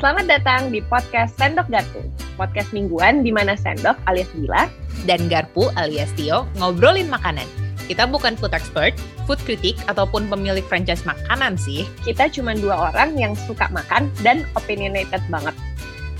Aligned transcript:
Selamat 0.00 0.32
datang 0.32 0.72
di 0.72 0.80
podcast 0.80 1.36
Sendok 1.36 1.68
Garpu, 1.68 2.00
podcast 2.40 2.72
mingguan 2.72 3.20
di 3.20 3.28
mana 3.28 3.52
Sendok 3.52 4.00
alias 4.08 4.32
Gila 4.32 4.64
dan 5.04 5.28
Garpu 5.28 5.68
alias 5.76 6.08
Tio 6.16 6.48
ngobrolin 6.56 7.04
makanan. 7.12 7.44
Kita 7.84 8.08
bukan 8.08 8.32
food 8.40 8.56
expert, 8.56 8.96
food 9.28 9.36
critic, 9.44 9.76
ataupun 9.92 10.32
pemilik 10.32 10.64
franchise 10.64 11.04
makanan 11.04 11.60
sih. 11.60 11.84
Kita 12.00 12.32
cuma 12.32 12.56
dua 12.56 12.88
orang 12.88 13.12
yang 13.20 13.36
suka 13.44 13.68
makan 13.68 14.08
dan 14.24 14.48
opinionated 14.56 15.20
banget. 15.28 15.52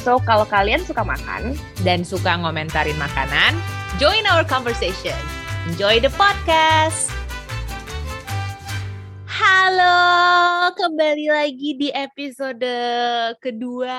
So, 0.05 0.21
kalau 0.29 0.45
kalian 0.45 0.85
suka 0.85 1.01
makan 1.01 1.57
dan 1.81 2.05
suka 2.05 2.37
ngomentarin 2.37 3.01
makanan, 3.01 3.57
join 3.97 4.29
our 4.29 4.45
conversation. 4.45 5.17
Enjoy 5.73 6.05
the 6.05 6.13
podcast! 6.21 7.20
Halo, 9.41 10.69
kembali 10.77 11.33
lagi 11.33 11.73
di 11.73 11.89
episode 11.89 12.69
kedua 13.41 13.97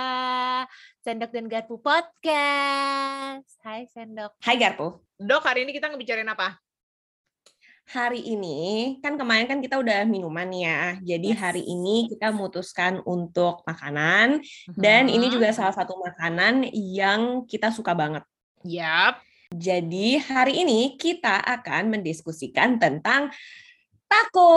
Sendok 1.01 1.33
dan 1.33 1.49
Garpu 1.49 1.81
Podcast. 1.81 3.49
Hai 3.65 3.89
Sendok. 3.89 4.37
Hai 4.37 4.61
Garpu. 4.61 5.01
Dok, 5.17 5.41
hari 5.41 5.65
ini 5.65 5.73
kita 5.73 5.89
ngebicarain 5.89 6.29
apa? 6.29 6.61
Hari 7.89 8.21
ini 8.21 9.01
kan 9.01 9.17
kemarin 9.17 9.49
kan 9.49 9.65
kita 9.65 9.81
udah 9.81 10.05
minuman 10.05 10.45
ya. 10.53 11.01
Jadi 11.01 11.33
yes. 11.33 11.41
hari 11.41 11.65
ini 11.65 12.05
kita 12.13 12.29
memutuskan 12.29 13.01
untuk 13.01 13.65
makanan 13.65 14.45
dan 14.77 15.09
ini 15.09 15.25
juga 15.33 15.49
salah 15.57 15.73
satu 15.73 15.97
makanan 16.05 16.69
yang 16.69 17.49
kita 17.49 17.73
suka 17.73 17.97
banget. 17.97 18.21
Yap. 18.61 19.17
Jadi 19.51 20.15
hari 20.15 20.63
ini 20.63 21.01
kita 21.01 21.43
akan 21.43 21.97
mendiskusikan 21.97 22.79
tentang 22.79 23.33
taco. 24.11 24.51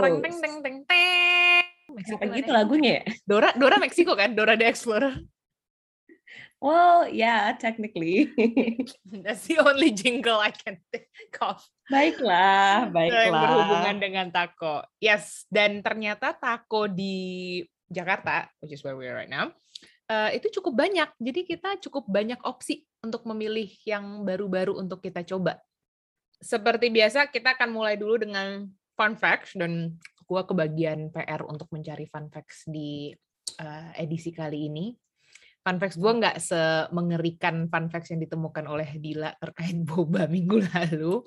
Teng 0.00 0.38
teng 0.40 0.56
teng 0.64 0.78
teng. 0.88 1.64
Apa 1.92 2.24
gitu 2.32 2.50
lagunya 2.50 2.90
ya? 3.00 3.02
Dora 3.28 3.52
Dora 3.52 3.76
Meksiko 3.76 4.16
kan? 4.16 4.32
Dora 4.32 4.56
the 4.56 4.64
Explorer. 4.64 5.20
Well, 6.62 7.10
yeah, 7.10 7.58
technically. 7.58 8.30
That's 9.26 9.50
the 9.50 9.58
only 9.66 9.90
jingle 9.90 10.38
I 10.38 10.54
can 10.54 10.78
think 10.94 11.34
of. 11.42 11.58
Baiklah, 11.90 12.86
baiklah. 12.94 13.26
Yang 13.26 13.34
berhubungan 13.34 13.96
dengan 13.98 14.26
taco. 14.30 14.86
Yes, 15.02 15.42
dan 15.50 15.82
ternyata 15.82 16.30
taco 16.38 16.86
di 16.86 17.58
Jakarta, 17.90 18.46
which 18.62 18.78
is 18.78 18.86
where 18.86 18.94
we 18.94 19.10
are 19.10 19.18
right 19.18 19.26
now, 19.26 19.50
uh, 20.06 20.30
itu 20.30 20.54
cukup 20.62 20.86
banyak. 20.86 21.10
Jadi 21.18 21.40
kita 21.50 21.82
cukup 21.82 22.06
banyak 22.06 22.38
opsi 22.46 22.86
untuk 23.02 23.26
memilih 23.26 23.66
yang 23.82 24.22
baru-baru 24.22 24.78
untuk 24.78 25.02
kita 25.02 25.26
coba. 25.26 25.58
Seperti 26.42 26.90
biasa, 26.90 27.30
kita 27.30 27.54
akan 27.54 27.70
mulai 27.70 27.94
dulu 27.94 28.18
dengan 28.18 28.66
fun 28.98 29.14
facts 29.14 29.54
dan 29.54 29.94
gua 30.26 30.42
kebagian 30.42 31.14
PR 31.14 31.46
untuk 31.46 31.70
mencari 31.70 32.10
fun 32.10 32.26
facts 32.28 32.66
di 32.66 33.14
uh, 33.62 33.90
edisi 33.94 34.34
kali 34.34 34.66
ini 34.66 34.90
fun 35.62 35.78
facts 35.78 35.94
gue 35.94 36.12
nggak 36.12 36.36
semengerikan 36.42 37.70
fun 37.70 37.86
facts 37.86 38.10
yang 38.10 38.20
ditemukan 38.20 38.66
oleh 38.66 38.98
Dila 38.98 39.30
terkait 39.38 39.78
boba 39.88 40.26
minggu 40.26 40.66
lalu. 40.74 41.22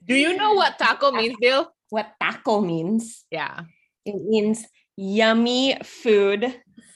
Do 0.00 0.16
you 0.16 0.34
know 0.34 0.56
what 0.56 0.80
taco 0.80 1.12
means, 1.12 1.36
Bill? 1.38 1.70
What 1.92 2.16
taco 2.18 2.64
means? 2.64 3.28
Yeah. 3.30 3.68
It 4.02 4.16
means 4.16 4.64
yummy 4.96 5.76
food 5.84 6.50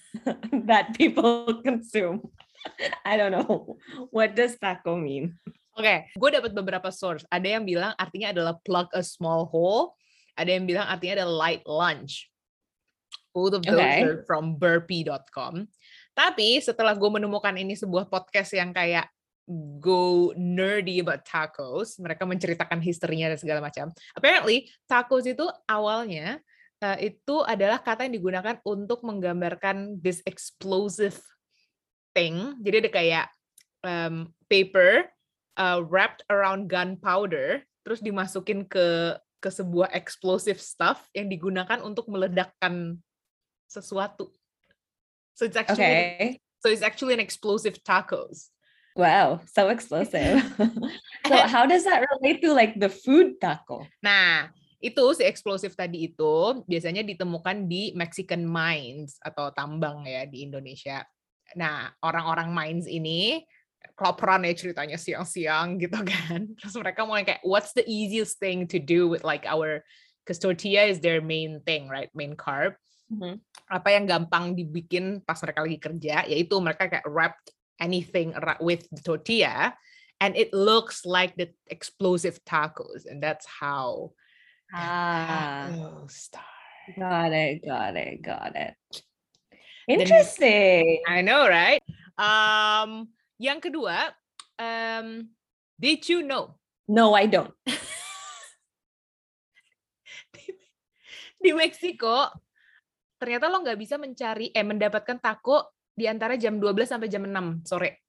that 0.66 0.96
people 0.96 1.60
consume. 1.62 2.26
I 3.06 3.20
don't 3.20 3.30
know. 3.30 3.76
What 4.08 4.34
does 4.34 4.56
taco 4.56 4.96
mean? 4.96 5.36
Oke, 5.74 5.90
okay, 5.90 5.98
gue 6.14 6.30
dapat 6.30 6.54
beberapa 6.54 6.88
source. 6.94 7.26
Ada 7.34 7.58
yang 7.58 7.66
bilang 7.66 7.92
artinya 7.98 8.30
adalah 8.30 8.54
plug 8.62 8.86
a 8.94 9.02
small 9.02 9.50
hole. 9.50 9.98
Ada 10.38 10.54
yang 10.54 10.70
bilang 10.70 10.86
artinya 10.86 11.22
adalah 11.22 11.50
light 11.50 11.64
lunch. 11.66 12.30
Both 13.34 13.58
of 13.58 13.62
those 13.66 13.82
okay. 13.82 14.06
are 14.06 14.22
from 14.22 14.54
burpee.com. 14.54 15.66
Tapi 16.14 16.62
setelah 16.62 16.94
gue 16.94 17.10
menemukan 17.10 17.50
ini 17.58 17.74
sebuah 17.74 18.06
podcast 18.06 18.54
yang 18.54 18.70
kayak 18.70 19.10
go 19.82 20.30
nerdy 20.38 21.02
about 21.02 21.26
tacos, 21.26 21.98
mereka 21.98 22.22
menceritakan 22.22 22.78
historinya 22.78 23.34
dan 23.34 23.38
segala 23.42 23.60
macam. 23.60 23.90
Apparently, 24.14 24.70
tacos 24.86 25.26
itu 25.26 25.42
awalnya 25.66 26.38
uh, 26.80 26.98
itu 27.02 27.42
adalah 27.44 27.82
kata 27.82 28.06
yang 28.08 28.14
digunakan 28.14 28.56
untuk 28.62 29.02
menggambarkan 29.02 29.98
this 30.00 30.22
explosive 30.24 31.18
thing. 32.14 32.56
Jadi 32.62 32.86
ada 32.86 32.90
kayak 32.94 33.26
um, 33.82 34.30
paper 34.46 35.10
uh, 35.56 35.82
wrapped 35.84 36.22
around 36.30 36.70
gunpowder, 36.70 37.62
terus 37.82 38.00
dimasukin 38.00 38.66
ke 38.66 39.18
ke 39.44 39.48
sebuah 39.52 39.92
explosive 39.92 40.56
stuff 40.56 41.04
yang 41.12 41.28
digunakan 41.28 41.84
untuk 41.84 42.08
meledakkan 42.08 42.96
sesuatu. 43.68 44.32
So 45.36 45.44
it's 45.44 45.58
actually 45.58 45.84
okay. 45.84 46.40
so 46.64 46.72
it's 46.72 46.80
actually 46.80 47.12
an 47.12 47.20
explosive 47.20 47.76
tacos. 47.84 48.54
Wow, 48.94 49.42
so 49.50 49.68
explosive. 49.74 50.38
so 51.28 51.34
how 51.50 51.66
does 51.66 51.82
that 51.82 52.06
relate 52.06 52.38
to 52.46 52.54
like 52.54 52.78
the 52.78 52.86
food 52.86 53.42
taco? 53.42 53.82
Nah, 53.98 54.54
itu 54.78 55.04
si 55.18 55.26
eksplosif 55.26 55.74
tadi 55.74 56.14
itu 56.14 56.62
biasanya 56.62 57.02
ditemukan 57.02 57.66
di 57.66 57.90
Mexican 57.98 58.46
mines 58.46 59.18
atau 59.18 59.50
tambang 59.50 60.06
ya 60.06 60.30
di 60.30 60.46
Indonesia. 60.46 61.02
Nah, 61.58 61.90
orang-orang 62.06 62.54
mines 62.54 62.86
ini 62.86 63.42
kelaparan 63.92 64.48
ya 64.48 64.56
ceritanya 64.56 64.96
siang-siang 64.96 65.76
gitu 65.76 66.00
kan. 66.00 66.40
Terus 66.58 66.74
mereka 66.80 67.04
mau 67.04 67.20
kayak 67.20 67.44
what's 67.44 67.76
the 67.76 67.84
easiest 67.84 68.40
thing 68.40 68.64
to 68.64 68.80
do 68.80 69.06
with 69.06 69.22
like 69.22 69.44
our 69.44 69.84
because 70.24 70.40
tortilla 70.40 70.88
is 70.88 71.04
their 71.04 71.20
main 71.20 71.60
thing, 71.68 71.86
right? 71.86 72.08
Main 72.16 72.34
carb. 72.34 72.80
Mm-hmm. 73.12 73.36
Apa 73.68 73.88
yang 73.92 74.08
gampang 74.08 74.56
dibikin 74.56 75.20
pas 75.22 75.36
mereka 75.44 75.60
lagi 75.60 75.78
kerja, 75.78 76.24
yaitu 76.24 76.56
mereka 76.56 76.88
kayak 76.88 77.04
wrapped 77.04 77.52
anything 77.76 78.32
with 78.64 78.88
the 78.88 79.02
tortilla, 79.04 79.76
and 80.24 80.32
it 80.34 80.50
looks 80.56 81.04
like 81.04 81.36
the 81.36 81.52
explosive 81.68 82.40
tacos, 82.48 83.04
and 83.04 83.20
that's 83.20 83.44
how 83.44 84.16
ah 84.72 85.68
start. 86.08 86.48
Got 86.96 87.32
it, 87.32 87.64
got 87.64 87.96
it, 87.96 88.20
got 88.20 88.52
it. 88.56 88.74
Interesting. 89.88 91.00
Then, 91.04 91.16
I 91.16 91.20
know, 91.20 91.48
right? 91.48 91.80
Um, 92.16 93.08
yang 93.38 93.58
kedua, 93.58 94.12
um, 94.58 95.28
did 95.78 96.04
you 96.06 96.22
know? 96.22 96.54
No, 96.86 97.16
I 97.16 97.26
don't. 97.26 97.52
di 101.44 101.52
Meksiko 101.52 102.32
ternyata 103.20 103.52
lo 103.52 103.60
nggak 103.60 103.76
bisa 103.76 104.00
mencari 104.00 104.48
eh 104.48 104.64
mendapatkan 104.64 105.20
taco 105.20 105.76
di 105.92 106.08
antara 106.08 106.40
jam 106.40 106.56
12 106.56 106.88
sampai 106.88 107.08
jam 107.12 107.28
6 107.28 107.68
sore. 107.68 108.00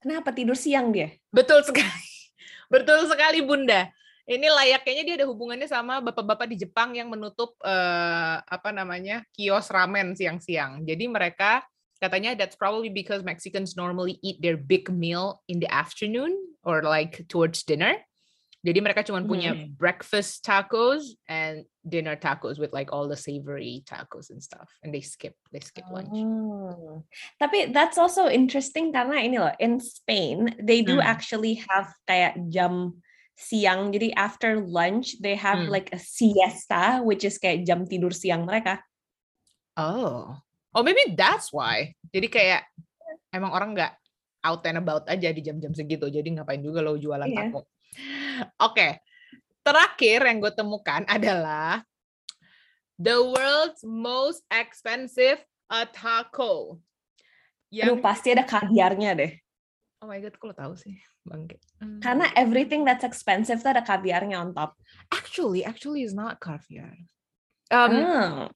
Kenapa 0.00 0.32
tidur 0.32 0.56
siang 0.56 0.88
dia? 0.88 1.12
Betul 1.28 1.60
sekali. 1.60 2.08
Betul 2.72 3.04
sekali 3.04 3.44
Bunda. 3.44 3.88
Ini 4.28 4.44
layaknya 4.44 5.02
dia 5.08 5.16
ada 5.24 5.26
hubungannya 5.28 5.64
sama 5.64 6.04
bapak-bapak 6.04 6.52
di 6.52 6.60
Jepang 6.60 6.92
yang 6.92 7.08
menutup 7.08 7.56
uh, 7.64 8.44
apa 8.44 8.68
namanya 8.76 9.24
kios 9.32 9.72
ramen 9.72 10.12
siang-siang. 10.12 10.84
Jadi 10.84 11.08
mereka 11.08 11.64
katanya 12.02 12.38
that's 12.38 12.56
probably 12.56 12.88
because 12.88 13.22
Mexicans 13.22 13.76
normally 13.76 14.18
eat 14.22 14.40
their 14.42 14.56
big 14.56 14.90
meal 14.90 15.42
in 15.48 15.60
the 15.60 15.70
afternoon 15.70 16.34
or 16.62 16.82
like 16.82 17.26
towards 17.28 17.62
dinner. 17.62 17.94
Jadi 18.66 18.82
mereka 18.82 19.06
cuma 19.06 19.22
punya 19.22 19.54
hmm. 19.54 19.78
breakfast 19.78 20.42
tacos 20.42 21.14
and 21.30 21.62
dinner 21.86 22.18
tacos 22.18 22.58
with 22.58 22.74
like 22.74 22.90
all 22.90 23.06
the 23.06 23.14
savory 23.14 23.86
tacos 23.86 24.34
and 24.34 24.42
stuff, 24.42 24.66
and 24.82 24.90
they 24.90 24.98
skip 24.98 25.38
they 25.54 25.62
skip 25.62 25.86
lunch. 25.94 26.10
Oh. 26.10 27.06
Tapi 27.38 27.70
that's 27.70 28.02
also 28.02 28.26
interesting 28.26 28.90
karena 28.90 29.22
ini 29.22 29.38
loh 29.38 29.54
in 29.62 29.78
Spain 29.78 30.58
they 30.58 30.82
do 30.82 30.98
hmm. 30.98 31.06
actually 31.06 31.62
have 31.70 31.86
kayak 32.10 32.34
jam 32.50 32.98
siang. 33.38 33.94
Jadi 33.94 34.10
after 34.18 34.58
lunch 34.58 35.14
they 35.22 35.38
have 35.38 35.62
hmm. 35.62 35.70
like 35.70 35.94
a 35.94 36.00
siesta, 36.02 36.98
which 37.06 37.22
is 37.22 37.38
kayak 37.38 37.62
jam 37.62 37.86
tidur 37.86 38.10
siang 38.10 38.42
mereka. 38.42 38.82
Oh, 39.78 40.34
oh 40.78 40.86
maybe 40.86 41.18
that's 41.18 41.50
why. 41.50 41.90
Jadi 42.14 42.30
kayak 42.30 42.62
emang 43.34 43.50
orang 43.50 43.74
nggak 43.74 43.98
out 44.46 44.62
and 44.70 44.78
about 44.78 45.02
aja 45.10 45.34
di 45.34 45.42
jam-jam 45.42 45.74
segitu. 45.74 46.06
Jadi 46.06 46.38
ngapain 46.38 46.62
juga 46.62 46.78
lo 46.78 46.94
jualan 46.94 47.26
yeah. 47.26 47.50
taco. 47.50 47.66
Oke. 48.62 49.02
Terakhir 49.66 50.22
yang 50.24 50.38
gue 50.38 50.52
temukan 50.54 51.02
adalah 51.10 51.82
the 52.96 53.18
world's 53.18 53.82
most 53.82 54.46
expensive 54.48 55.42
a 55.68 55.84
taco. 55.84 56.78
Yang 57.68 57.98
Aduh, 57.98 58.00
pasti 58.00 58.28
ada 58.32 58.48
kaviarnya 58.48 59.12
deh. 59.18 59.32
Oh 60.00 60.06
my 60.08 60.22
god, 60.22 60.38
kok 60.38 60.46
lo 60.46 60.54
tahu 60.54 60.72
sih, 60.78 60.94
bangke. 61.26 61.58
Hmm. 61.82 62.00
Karena 62.00 62.30
everything 62.38 62.86
that's 62.86 63.04
expensive 63.04 63.60
tuh 63.60 63.76
ada 63.76 63.84
kaviarnya 63.84 64.40
on 64.40 64.54
top. 64.54 64.78
Actually, 65.12 65.66
actually 65.66 66.06
is 66.06 66.14
not 66.16 66.40
caviar. 66.40 66.96
Um, 67.68 67.92
oh. 67.92 68.48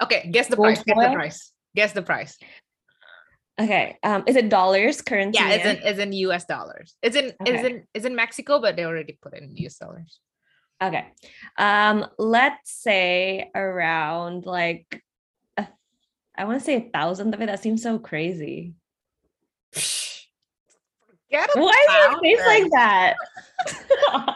Okay, 0.00 0.30
guess 0.32 0.48
the 0.48 0.56
price. 0.56 0.80
Guess 0.80 0.96
the 0.96 1.12
price. 1.12 1.53
Guess 1.74 1.92
the 1.92 2.02
price. 2.02 2.38
Okay. 3.60 3.98
Um, 4.02 4.24
is 4.26 4.36
it 4.36 4.48
dollars 4.48 5.00
currency? 5.00 5.38
Yeah, 5.38 5.50
it's 5.50 5.64
in 5.64 5.86
it's 5.86 5.98
in 5.98 6.12
US 6.12 6.44
dollars. 6.44 6.96
It's 7.02 7.16
in 7.16 7.26
okay. 7.26 7.54
it's 7.54 7.64
in 7.64 7.86
it's 7.94 8.04
in 8.04 8.16
Mexico, 8.16 8.60
but 8.60 8.76
they 8.76 8.84
already 8.84 9.18
put 9.20 9.34
in 9.34 9.56
US 9.56 9.76
dollars. 9.78 10.20
Okay. 10.82 11.06
Um, 11.56 12.06
let's 12.18 12.72
say 12.72 13.50
around 13.54 14.44
like 14.44 15.02
a 15.56 15.68
I 16.36 16.44
want 16.44 16.58
to 16.58 16.64
say 16.64 16.76
a 16.76 16.90
thousand, 16.90 17.32
it. 17.32 17.46
that 17.46 17.62
seems 17.62 17.82
so 17.82 17.98
crazy. 17.98 18.74
Forget 19.72 21.50
a 21.54 21.60
Why 21.60 21.86
is 21.88 21.94
your 21.94 22.20
face 22.20 22.46
like 22.46 22.70
that? 22.72 23.14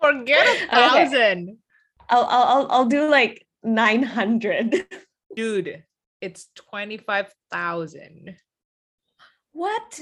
Forget 0.00 0.46
a 0.46 0.66
thousand. 0.68 1.48
Okay. 1.48 1.56
I'll, 2.08 2.24
I'll 2.24 2.44
I'll 2.44 2.66
I'll 2.70 2.86
do 2.86 3.08
like 3.10 3.46
nine 3.62 4.02
hundred. 4.02 4.86
Dude, 5.34 5.84
it's 6.26 6.50
twenty 6.56 6.98
five 6.98 7.30
thousand. 7.50 8.34
What? 9.52 10.00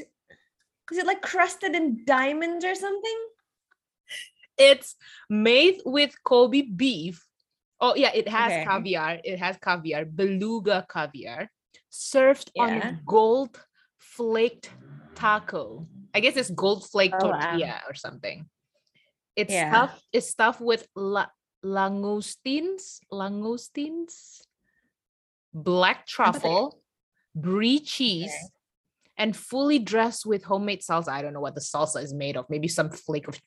Is 0.91 0.99
it 0.99 1.07
like 1.07 1.21
crusted 1.21 1.75
in 1.77 2.05
diamonds 2.05 2.65
or 2.65 2.75
something? 2.75 3.19
It's 4.57 4.97
made 5.29 5.81
with 5.85 6.17
Kobe 6.25 6.63
beef. 6.63 7.21
Oh 7.81 7.95
yeah, 7.95 8.13
it 8.15 8.29
has 8.29 8.53
Okay. 8.53 8.65
caviar. 8.65 9.21
It 9.23 9.39
has 9.39 9.57
caviar, 9.61 10.05
beluga 10.05 10.87
caviar, 10.89 11.51
served 11.91 12.51
on 12.59 13.03
gold 13.05 13.61
flaked 13.99 14.71
taco. 15.15 15.87
I 16.15 16.21
guess 16.21 16.37
it's 16.37 16.51
gold 16.51 16.89
flake 16.89 17.13
Oh, 17.21 17.29
wow. 17.29 17.41
tortilla 17.41 17.81
or 17.89 17.95
something. 17.95 18.49
It's 19.37 19.53
Yeah. 19.53 19.69
stuffed. 19.69 20.03
It's 20.13 20.31
stuffed 20.31 20.61
with 20.61 20.87
la- 20.95 21.35
langoustines, 21.65 23.01
langoustines, 23.13 24.41
black 25.55 26.07
truffle, 26.07 26.83
brie 27.35 27.79
cheese, 27.79 28.35
and 29.17 29.37
fully 29.37 29.79
dressed 29.79 30.27
with 30.27 30.43
homemade 30.43 30.83
salsa. 30.83 31.09
I 31.09 31.23
don't 31.23 31.33
know 31.33 31.41
what 31.41 31.55
the 31.55 31.63
salsa 31.63 32.03
is 32.03 32.13
made 32.13 32.37
of. 32.37 32.51
Maybe 32.51 32.67
some 32.67 32.91
flake 32.91 33.29
of 33.29 33.39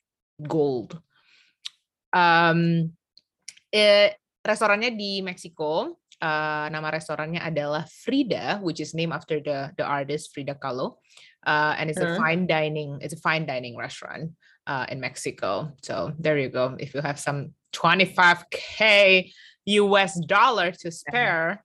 gold. 0.48 0.98
Um, 2.12 2.96
eh, 3.72 4.16
restorannya 4.40 4.96
di 4.96 5.20
Meksiko. 5.20 5.92
Uh, 6.18 6.66
nama 6.72 6.90
restorannya 6.90 7.38
adalah 7.38 7.86
Frida, 7.86 8.58
which 8.58 8.80
is 8.80 8.90
named 8.90 9.12
after 9.12 9.38
the 9.38 9.70
the 9.78 9.84
artist 9.86 10.34
Frida 10.34 10.56
Kahlo. 10.58 10.98
Uh, 11.46 11.78
and 11.78 11.86
it's 11.92 12.00
a 12.00 12.16
Uh. 12.16 12.18
fine 12.18 12.48
dining. 12.48 12.98
It's 13.04 13.14
a 13.14 13.20
fine 13.22 13.46
dining 13.46 13.76
restaurant 13.78 14.34
uh, 14.66 14.88
in 14.90 14.98
Mexico. 14.98 15.76
So 15.84 16.10
there 16.18 16.34
you 16.40 16.48
go. 16.50 16.74
If 16.80 16.90
you 16.96 17.04
have 17.06 17.20
some 17.20 17.54
25k 17.70 19.30
US 19.84 20.18
dollar 20.26 20.72
to 20.82 20.90
spare, 20.90 21.62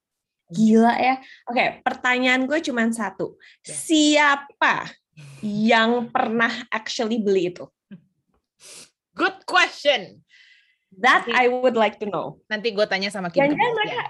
Gila 0.53 0.93
ya. 1.01 1.15
Oke, 1.49 1.81
pertanyaan 1.81 2.45
gue 2.45 2.59
cuma 2.61 2.85
satu. 2.93 3.35
Ya. 3.65 3.73
Siapa 3.73 4.93
yang 5.41 6.07
pernah 6.13 6.63
actually 6.69 7.19
beli 7.19 7.49
itu? 7.53 7.65
good 9.13 9.45
question. 9.45 10.21
That 11.01 11.25
Nanti- 11.25 11.33
I 11.33 11.49
would 11.49 11.77
like 11.77 11.97
to 12.01 12.07
know. 12.09 12.41
Nanti 12.49 12.73
gue 12.73 12.85
tanya 12.85 13.09
sama 13.09 13.29
Kim 13.33 13.45
Kardashian. 13.45 13.73
mereka 13.73 14.01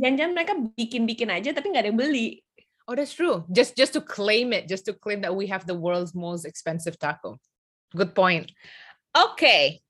jangan-jangan 0.00 0.32
mereka 0.32 0.54
bikin-bikin 0.76 1.28
aja 1.28 1.52
tapi 1.52 1.72
nggak 1.72 1.84
ada 1.84 1.90
yang 1.92 2.00
beli. 2.00 2.40
Oh, 2.88 2.96
that's 2.96 3.14
true. 3.14 3.46
Just 3.52 3.78
just 3.78 3.94
to 3.94 4.02
claim 4.02 4.50
it, 4.50 4.66
just 4.66 4.84
to 4.88 4.92
claim 4.96 5.22
that 5.22 5.32
we 5.32 5.46
have 5.46 5.62
the 5.64 5.76
world's 5.76 6.12
most 6.16 6.42
expensive 6.42 6.98
taco. 6.98 7.38
Good 7.94 8.16
point. 8.16 8.50
Oke. 9.14 9.80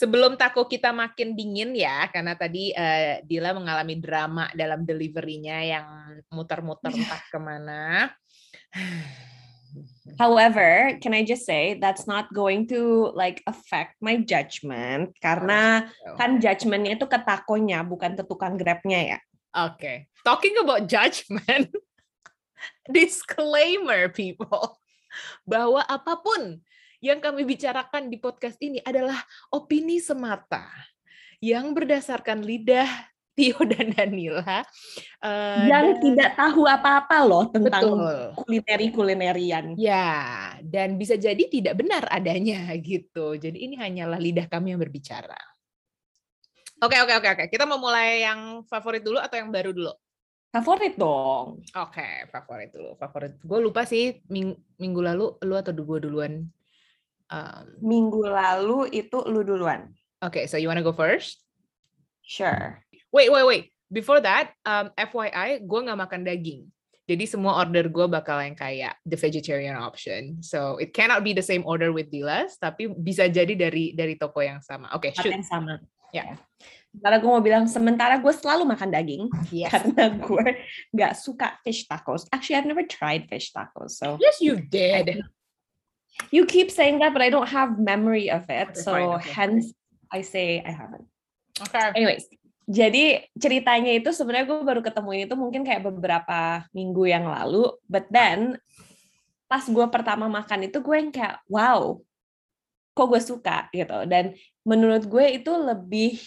Sebelum 0.00 0.40
taco 0.40 0.64
kita 0.64 0.96
makin 0.96 1.36
dingin 1.36 1.76
ya, 1.76 2.08
karena 2.08 2.32
tadi 2.32 2.72
eh, 2.72 3.20
Dila 3.20 3.52
mengalami 3.52 4.00
drama 4.00 4.48
dalam 4.56 4.88
deliverynya 4.88 5.60
yang 5.60 5.86
muter-muter 6.32 6.88
entah 6.96 7.20
ke 7.28 7.36
mana. 7.36 8.08
However, 10.16 10.96
can 11.04 11.12
I 11.12 11.20
just 11.20 11.44
say 11.44 11.76
that's 11.76 12.08
not 12.08 12.32
going 12.32 12.64
to 12.72 13.12
like 13.12 13.44
affect 13.44 14.00
my 14.00 14.16
judgment 14.16 15.12
karena 15.20 15.92
kan 16.16 16.40
judgmentnya 16.40 16.96
itu 16.96 17.04
ke 17.04 17.20
takonya 17.20 17.84
bukan 17.84 18.16
ke 18.16 18.24
tukang 18.24 18.56
grabnya 18.56 19.16
ya. 19.16 19.18
Oke. 19.68 20.08
Talking 20.24 20.56
about 20.64 20.88
judgment, 20.88 21.68
disclaimer 22.88 24.08
people, 24.08 24.80
bahwa 25.44 25.84
apa 25.84 26.16
pun 26.24 26.64
yang 27.00 27.18
kami 27.18 27.42
bicarakan 27.42 28.08
di 28.08 28.16
podcast 28.16 28.60
ini 28.60 28.78
adalah 28.84 29.16
opini 29.48 29.98
semata 29.98 30.68
yang 31.40 31.72
berdasarkan 31.72 32.44
lidah 32.44 32.88
Tio 33.32 33.56
dan 33.72 33.94
Danila. 33.96 34.60
eh, 35.24 35.64
yang 35.64 35.96
dan- 35.96 36.00
tidak 36.04 36.30
tahu 36.36 36.68
apa-apa 36.68 37.18
loh 37.24 37.48
tentang 37.48 37.96
kulineri-kulinerian. 38.36 39.80
Ya, 39.80 40.52
dan 40.60 41.00
bisa 41.00 41.16
jadi 41.16 41.40
tidak 41.48 41.80
benar 41.80 42.04
adanya 42.12 42.68
gitu. 42.76 43.40
Jadi 43.40 43.64
ini 43.64 43.80
hanyalah 43.80 44.20
lidah 44.20 44.44
kami 44.44 44.76
yang 44.76 44.80
berbicara. 44.82 45.38
Oke, 46.80 46.96
oke, 46.96 47.12
oke, 47.16 47.28
oke. 47.32 47.44
Kita 47.48 47.64
mau 47.64 47.76
mulai 47.76 48.24
yang 48.24 48.64
favorit 48.64 49.04
dulu 49.04 49.20
atau 49.20 49.36
yang 49.36 49.48
baru 49.48 49.72
dulu? 49.72 49.92
Favorit 50.50 50.98
dong. 50.98 51.62
Oke, 51.76 52.26
favorit 52.28 52.72
dulu. 52.74 52.96
Favorit. 52.98 53.36
Gue 53.40 53.60
lupa 53.62 53.86
sih 53.86 54.18
ming- 54.28 54.58
minggu 54.76 55.00
lalu 55.00 55.38
lu 55.44 55.54
atau 55.54 55.70
gue 55.72 55.98
duluan. 56.02 56.44
Um, 57.30 57.78
Minggu 57.78 58.26
lalu 58.26 58.90
itu 58.90 59.22
lu 59.30 59.46
duluan. 59.46 59.94
Oke, 60.20 60.50
so 60.50 60.58
you 60.58 60.66
wanna 60.66 60.82
go 60.82 60.90
first? 60.92 61.38
Sure. 62.26 62.82
Wait, 63.14 63.30
wait, 63.30 63.46
wait. 63.46 63.64
Before 63.90 64.18
that, 64.22 64.54
um, 64.62 64.90
FYI, 64.94 65.62
gue 65.66 65.80
nggak 65.82 65.98
makan 65.98 66.22
daging. 66.22 66.70
Jadi 67.10 67.26
semua 67.26 67.58
order 67.58 67.90
gue 67.90 68.06
bakal 68.06 68.38
yang 68.38 68.54
kayak 68.54 68.94
the 69.02 69.18
vegetarian 69.18 69.74
option. 69.74 70.38
So 70.46 70.78
it 70.78 70.94
cannot 70.94 71.26
be 71.26 71.34
the 71.34 71.42
same 71.42 71.66
order 71.66 71.90
with 71.90 72.06
Dilas, 72.06 72.54
tapi 72.54 72.86
bisa 72.86 73.26
jadi 73.26 73.50
dari 73.58 73.90
dari 73.98 74.14
toko 74.14 74.38
yang 74.38 74.62
sama. 74.62 74.94
Oke, 74.94 75.10
Tempat 75.10 75.22
shoot. 75.26 75.34
yang 75.34 75.46
sama. 75.46 75.74
Ya. 76.14 76.38
Sementara 76.90 77.18
gue 77.22 77.30
mau 77.30 77.42
bilang, 77.42 77.64
sementara 77.66 78.14
gue 78.18 78.30
selalu 78.34 78.62
makan 78.66 78.90
daging 78.94 79.22
Yes. 79.50 79.70
karena 79.74 80.06
gue 80.22 80.46
nggak 80.94 81.12
suka 81.18 81.58
fish 81.66 81.86
tacos. 81.90 82.30
Actually, 82.30 82.62
I've 82.62 82.70
never 82.70 82.86
tried 82.86 83.26
fish 83.26 83.50
tacos, 83.50 83.98
so 83.98 84.14
Yes, 84.22 84.38
you 84.38 84.58
did. 84.58 85.22
You 86.30 86.46
keep 86.46 86.70
saying 86.70 87.00
that, 87.00 87.12
but 87.12 87.22
I 87.22 87.30
don't 87.30 87.48
have 87.48 87.78
memory 87.78 88.30
of 88.30 88.46
it. 88.48 88.74
Okay, 88.74 88.80
so 88.80 88.92
fine, 88.92 89.10
okay. 89.18 89.32
hence 89.32 89.64
I 90.10 90.20
say 90.22 90.62
I 90.62 90.72
haven't. 90.74 91.06
Oke. 91.60 91.80
Anyways, 91.94 92.26
jadi 92.70 93.26
ceritanya 93.34 93.90
itu 93.90 94.14
sebenarnya 94.14 94.46
gue 94.46 94.62
baru 94.62 94.80
ketemuin 94.84 95.26
itu 95.26 95.34
mungkin 95.34 95.66
kayak 95.66 95.86
beberapa 95.86 96.62
minggu 96.70 97.02
yang 97.10 97.26
lalu, 97.26 97.66
but 97.90 98.06
then 98.14 98.58
pas 99.50 99.66
gue 99.66 99.86
pertama 99.90 100.30
makan 100.30 100.70
itu 100.70 100.78
gue 100.78 100.96
yang 100.96 101.10
kayak 101.10 101.42
wow, 101.50 101.98
kok 102.94 103.06
gue 103.10 103.22
suka 103.22 103.66
gitu. 103.74 104.06
Dan 104.06 104.38
menurut 104.62 105.02
gue 105.10 105.42
itu 105.42 105.50
lebih 105.50 106.22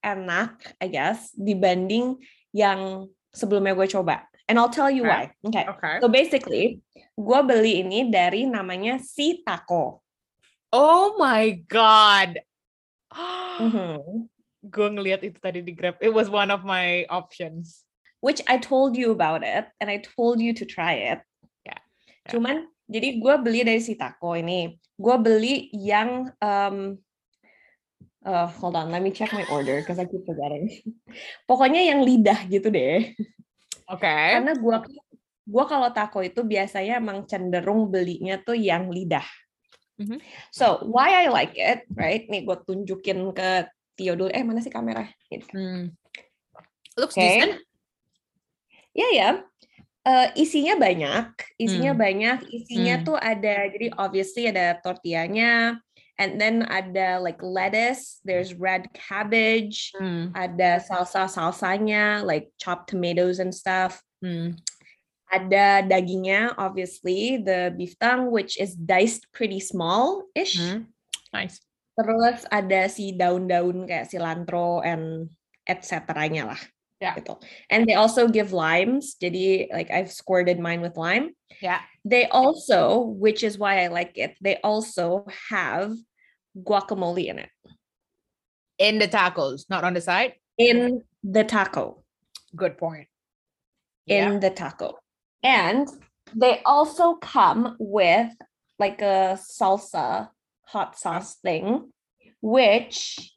enak, 0.00 0.78
I 0.80 0.88
guess, 0.88 1.34
dibanding 1.36 2.16
yang 2.56 3.10
sebelumnya 3.34 3.76
gue 3.76 3.88
coba. 3.90 4.24
And 4.48 4.56
I'll 4.56 4.72
tell 4.72 4.88
you 4.88 5.04
Okay. 5.04 5.12
why. 5.12 5.24
Okay. 5.50 5.64
Oke. 5.68 5.90
So 6.00 6.08
basically, 6.08 6.80
gue 7.16 7.40
beli 7.42 7.80
ini 7.80 8.12
dari 8.12 8.44
namanya 8.44 9.00
si 9.00 9.40
Taco. 9.40 10.04
Oh 10.70 11.16
my 11.16 11.64
god. 11.64 12.38
Mhm. 13.58 14.28
gue 14.66 14.88
ngeliat 14.90 15.22
itu 15.22 15.38
tadi 15.38 15.62
di 15.62 15.72
Grab. 15.72 15.96
It 16.02 16.10
was 16.12 16.26
one 16.28 16.50
of 16.50 16.66
my 16.66 17.06
options. 17.08 17.86
which 18.20 18.40
I 18.50 18.58
told 18.58 18.96
you 18.96 19.12
about 19.12 19.42
it 19.46 19.66
and 19.80 19.90
I 19.90 20.02
told 20.02 20.40
you 20.40 20.54
to 20.58 20.64
try 20.64 21.14
it. 21.14 21.20
Ya, 21.62 21.78
ya. 22.26 22.34
Cuman 22.34 22.66
jadi 22.90 23.22
gue 23.22 23.34
beli 23.38 23.62
dari 23.62 23.78
si 23.78 23.94
Taco 23.94 24.34
ini. 24.34 24.74
Gue 24.96 25.16
beli 25.20 25.68
yang 25.70 26.32
um, 26.40 26.98
uh, 28.24 28.48
hold 28.58 28.74
on, 28.74 28.90
let 28.90 28.98
me 28.98 29.12
check 29.12 29.30
my 29.30 29.44
order 29.52 29.78
because 29.78 30.02
I 30.02 30.10
keep 30.10 30.24
forgetting. 30.24 30.72
Pokoknya 31.50 31.86
yang 31.86 32.02
lidah 32.02 32.50
gitu 32.50 32.72
deh. 32.72 33.12
Oke. 33.86 34.10
Karena 34.10 34.58
gue 34.58 34.76
gua 35.46 35.64
kalau 35.70 35.88
taco 35.94 36.20
itu 36.20 36.42
biasanya 36.42 36.98
emang 36.98 37.22
cenderung 37.30 37.86
belinya 37.88 38.36
tuh 38.42 38.58
yang 38.58 38.90
lidah. 38.90 39.24
Mhm. 39.96 40.20
So 40.52 40.84
why 40.90 41.24
I 41.24 41.32
like 41.32 41.56
it, 41.56 41.88
right? 41.94 42.28
Nih 42.28 42.44
gue 42.44 42.56
tunjukin 42.68 43.32
ke 43.32 43.70
Tio 43.96 44.12
dulu. 44.12 44.28
Eh 44.28 44.44
mana 44.44 44.60
sih 44.60 44.68
kamera? 44.68 45.08
Hmm. 45.54 45.96
Looks 47.00 47.16
Oke. 47.16 47.24
decent. 47.24 47.52
Ya 48.92 49.08
ya. 49.16 49.30
Eh, 50.06 50.28
isinya 50.38 50.78
banyak, 50.78 51.34
isinya 51.58 51.96
Hmm. 51.96 52.02
banyak, 52.04 52.38
isinya 52.52 52.94
Hmm. 53.00 53.04
tuh 53.08 53.16
ada 53.18 53.66
jadi 53.72 53.90
obviously 53.98 54.46
ada 54.46 54.78
tortillanya, 54.78 55.82
and 56.20 56.38
then 56.38 56.62
ada 56.62 57.18
like 57.18 57.42
lettuce, 57.42 58.22
there's 58.22 58.54
red 58.54 58.86
cabbage, 58.94 59.90
Hmm. 59.98 60.30
ada 60.36 60.78
salsa 60.78 61.26
salsanya 61.26 62.22
like 62.22 62.52
chopped 62.60 62.86
tomatoes 62.92 63.42
and 63.42 63.50
stuff. 63.50 63.98
Hmm. 64.22 64.60
Ada 65.32 65.82
dagingnya, 65.90 66.54
obviously 66.54 67.42
the 67.42 67.74
beef 67.74 67.98
tongue 67.98 68.30
which 68.30 68.58
is 68.62 68.78
diced 68.78 69.26
pretty 69.34 69.58
small 69.58 70.22
ish. 70.38 70.58
Hmm. 70.58 70.86
Nice. 71.34 71.60
Terus 71.98 72.46
ada 72.52 72.86
si 72.86 73.16
daun-daun 73.16 73.88
kayak 73.88 74.12
cilantro 74.12 74.84
and 74.86 75.32
etc-nya 75.66 76.46
lah. 76.54 76.60
Ya. 77.02 77.18
Gitu. 77.18 77.36
And 77.68 77.84
they 77.84 77.98
also 77.98 78.28
give 78.28 78.54
limes. 78.54 79.16
Jadi 79.20 79.68
like 79.72 79.90
I've 79.90 80.12
squirted 80.12 80.62
mine 80.62 80.80
with 80.80 80.96
lime. 80.96 81.34
Ya. 81.60 81.82
They 82.06 82.30
also, 82.30 83.02
which 83.18 83.42
is 83.42 83.58
why 83.58 83.82
I 83.82 83.90
like 83.90 84.14
it, 84.14 84.38
they 84.40 84.62
also 84.62 85.26
have 85.50 85.90
guacamole 86.56 87.26
in 87.26 87.38
it 87.42 87.52
In 88.78 88.96
the 88.96 89.08
tacos, 89.08 89.68
not 89.68 89.84
on 89.84 89.92
the 89.92 90.00
side. 90.00 90.38
in 90.56 91.02
the 91.20 91.44
taco. 91.44 92.04
Good 92.54 92.78
point. 92.78 93.08
in 94.06 94.40
the 94.40 94.50
taco. 94.50 94.96
And 95.46 95.86
they 96.34 96.58
also 96.66 97.22
come 97.22 97.78
with 97.78 98.34
like 98.82 98.98
a 98.98 99.38
salsa 99.38 100.34
hot 100.66 100.98
sauce 100.98 101.38
thing, 101.38 101.94
which, 102.42 103.30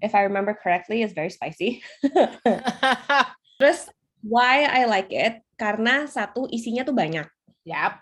if 0.00 0.16
I 0.16 0.24
remember 0.24 0.56
correctly, 0.56 1.04
is 1.04 1.12
very 1.12 1.28
spicy. 1.28 1.84
Terus 3.60 3.92
why 4.24 4.64
I 4.64 4.88
like 4.88 5.12
it? 5.12 5.44
Karena 5.60 6.08
satu 6.08 6.48
isinya 6.48 6.88
tuh 6.88 6.96
banyak. 6.96 7.28
Yap. 7.68 8.00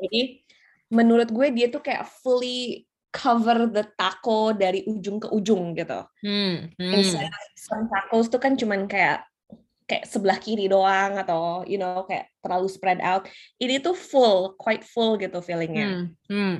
Jadi 0.00 0.40
menurut 0.88 1.28
gue 1.28 1.52
dia 1.52 1.68
tuh 1.68 1.84
kayak 1.84 2.08
fully 2.24 2.88
cover 3.12 3.68
the 3.70 3.84
taco 3.94 4.56
dari 4.56 4.80
ujung 4.88 5.20
ke 5.20 5.28
ujung 5.28 5.76
gitu. 5.76 6.08
Hmm. 6.24 6.72
hmm. 6.80 7.04
Some 7.60 7.86
tacos 7.92 8.32
tuh 8.32 8.40
kan 8.40 8.56
cuman 8.56 8.88
kayak 8.88 9.28
kayak 9.84 10.08
sebelah 10.08 10.40
kiri 10.40 10.64
doang 10.64 11.20
atau 11.20 11.60
you 11.68 11.76
know 11.76 12.08
kayak 12.08 12.32
terlalu 12.40 12.68
spread 12.72 13.00
out. 13.04 13.28
Ini 13.60 13.84
tuh 13.84 13.96
full, 13.96 14.56
quite 14.56 14.84
full 14.84 15.20
gitu 15.20 15.40
feelingnya. 15.44 15.88
Hmm. 15.88 16.06
Hmm. 16.28 16.56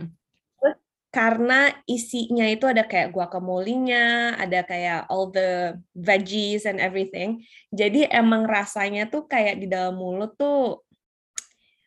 Karena 1.15 1.71
isinya 1.87 2.43
itu 2.51 2.67
ada 2.67 2.83
kayak 2.83 3.15
guacamole-nya, 3.15 4.35
ada 4.35 4.67
kayak 4.67 5.07
all 5.07 5.31
the 5.31 5.79
veggies 5.95 6.67
and 6.67 6.83
everything. 6.83 7.47
Jadi 7.71 8.11
emang 8.11 8.51
rasanya 8.51 9.07
tuh 9.07 9.23
kayak 9.31 9.63
di 9.63 9.71
dalam 9.71 9.95
mulut 9.95 10.35
tuh 10.35 10.83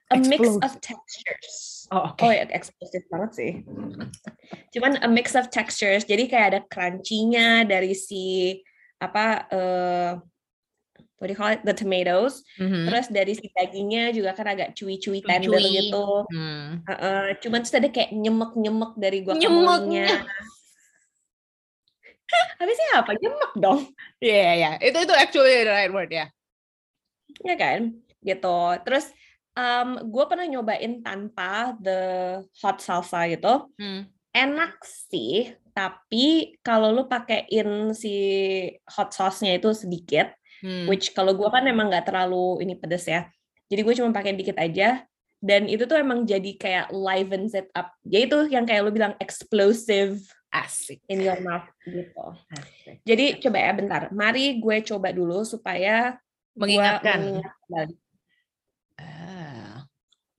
a 0.08 0.18
mix 0.24 0.48
of 0.64 0.80
textures. 0.80 1.88
Oh, 1.92 2.16
Oh 2.24 2.32
ya, 2.32 2.48
eksplosif 2.48 3.04
banget 3.12 3.32
sih. 3.36 3.52
Cuman 4.72 5.04
a 5.04 5.10
mix 5.12 5.36
of 5.36 5.52
textures. 5.52 6.08
Jadi 6.08 6.32
kayak 6.32 6.48
ada 6.56 6.62
crunchy-nya 6.64 7.68
dari 7.68 7.92
si 7.92 8.56
apa 8.98 9.44
uh, 9.52 10.12
what 11.18 11.28
do 11.28 11.34
you 11.34 11.40
call 11.40 11.50
it? 11.50 11.62
The 11.66 11.74
tomatoes. 11.74 12.46
Mhm. 12.62 12.88
Terus 12.88 13.06
dari 13.10 13.34
si 13.34 13.50
dagingnya 13.50 14.14
juga 14.14 14.32
kan 14.38 14.48
agak 14.48 14.74
chewy-chewy 14.78 15.26
tender 15.26 15.58
Chewy. 15.58 15.90
gitu. 15.90 16.26
Hmm. 16.30 16.82
Uh, 16.86 16.92
uh, 16.94 17.26
cuman 17.42 17.60
terus 17.66 17.76
ada 17.76 17.90
kayak 17.90 18.14
nyemek-nyemek 18.14 18.92
dari 18.98 19.20
guacamole-nya. 19.26 20.08
Habisnya 22.60 22.90
apa? 23.02 23.12
Nyemek 23.16 23.54
dong. 23.56 23.82
Iya, 24.20 24.36
yeah, 24.36 24.54
yeah. 24.58 24.74
Itu 24.84 24.98
itu 25.00 25.14
actually 25.16 25.64
the 25.64 25.72
right 25.72 25.92
word 25.94 26.12
ya. 26.12 26.28
ya 27.46 27.54
kan 27.54 27.94
gitu 28.26 28.60
terus 28.82 29.14
um, 29.54 30.02
gue 30.10 30.26
pernah 30.26 30.50
nyobain 30.50 31.06
tanpa 31.06 31.78
the 31.78 32.00
hot 32.58 32.82
salsa 32.82 33.30
gitu 33.30 33.70
Hmm. 33.78 34.10
enak 34.34 34.82
sih 34.82 35.54
tapi 35.70 36.58
kalau 36.66 36.90
lu 36.90 37.06
pakein 37.06 37.94
si 37.94 38.16
hot 38.90 39.14
sauce-nya 39.14 39.54
itu 39.54 39.70
sedikit 39.70 40.34
Hmm. 40.58 40.90
which 40.90 41.14
kalau 41.14 41.38
gue 41.38 41.46
kan 41.48 41.62
emang 41.66 41.88
nggak 41.90 42.10
terlalu 42.10 42.66
ini 42.66 42.74
pedes 42.74 43.06
ya 43.06 43.30
jadi 43.70 43.82
gue 43.86 43.94
cuma 43.94 44.10
pakai 44.10 44.34
dikit 44.34 44.58
aja 44.58 45.06
dan 45.38 45.70
itu 45.70 45.86
tuh 45.86 46.02
emang 46.02 46.26
jadi 46.26 46.52
kayak 46.58 46.90
livens 46.90 47.54
it 47.54 47.70
up 47.78 47.94
ya 48.02 48.26
itu 48.26 48.50
yang 48.50 48.66
kayak 48.66 48.82
lu 48.82 48.90
bilang 48.90 49.14
explosive 49.22 50.18
Asik. 50.50 50.98
in 51.12 51.22
your 51.22 51.38
mouth 51.46 51.68
gitu 51.86 52.26
Asik. 52.50 53.06
jadi 53.06 53.38
coba 53.38 53.58
ya 53.62 53.72
bentar 53.78 54.02
mari 54.10 54.58
gue 54.58 54.78
coba 54.82 55.14
dulu 55.14 55.46
supaya 55.46 56.18
gua 56.58 56.66
Mengingatkan. 56.66 57.18
mengingat 57.22 57.54
kembali. 57.70 57.96
Ah. 58.98 59.86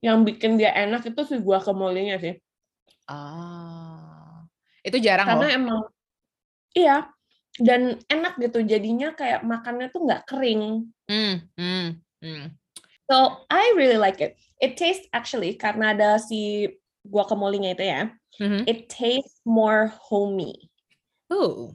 yang 0.03 0.23
bikin 0.27 0.59
dia 0.59 0.71
enak 0.75 1.07
itu 1.07 1.21
si 1.27 1.35
guacamole-nya 1.39 2.19
sih. 2.19 2.35
Ah. 3.07 4.43
Itu 4.83 4.99
jarang 4.99 5.27
Karena 5.27 5.47
loh. 5.47 5.51
emang 5.51 5.79
iya 6.71 7.07
dan 7.59 7.99
enak 8.07 8.39
gitu 8.39 8.63
jadinya 8.63 9.11
kayak 9.13 9.43
makannya 9.43 9.91
tuh 9.91 10.07
nggak 10.07 10.23
kering. 10.27 10.89
Hmm. 11.11 11.35
Hmm. 11.59 11.87
Hmm. 12.23 12.45
So 13.11 13.43
I 13.51 13.73
really 13.75 13.97
like 13.99 14.21
it. 14.23 14.39
It 14.63 14.75
tastes 14.79 15.07
actually 15.11 15.55
karena 15.59 15.91
ada 15.97 16.19
si 16.19 16.67
guacamole-nya 17.07 17.75
itu 17.75 17.83
ya. 17.83 18.01
Mhm. 18.39 18.63
It 18.67 18.87
tastes 18.87 19.39
more 19.43 19.91
homey. 20.09 20.71
Ooh. 21.33 21.73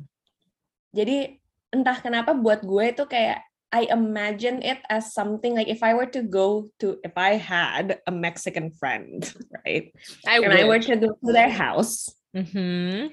Jadi 0.94 1.36
entah 1.74 1.98
kenapa 1.98 2.32
buat 2.38 2.62
gue 2.62 2.94
itu 2.94 3.04
kayak 3.04 3.42
I 3.74 3.90
imagine 3.90 4.62
it 4.62 4.78
as 4.86 5.10
something 5.10 5.58
like 5.58 5.66
if 5.66 5.82
I 5.82 5.98
were 5.98 6.06
to 6.14 6.22
go 6.22 6.70
to 6.78 7.02
if 7.02 7.18
I 7.18 7.34
had 7.34 7.98
a 8.06 8.12
Mexican 8.14 8.70
friend, 8.70 9.26
right? 9.66 9.90
I 10.22 10.38
And 10.38 10.54
I 10.54 10.62
were 10.62 10.78
would. 10.78 10.86
to 10.86 10.94
go 10.94 11.10
to 11.18 11.30
their 11.34 11.50
house, 11.50 12.06
Mhm. 12.30 13.10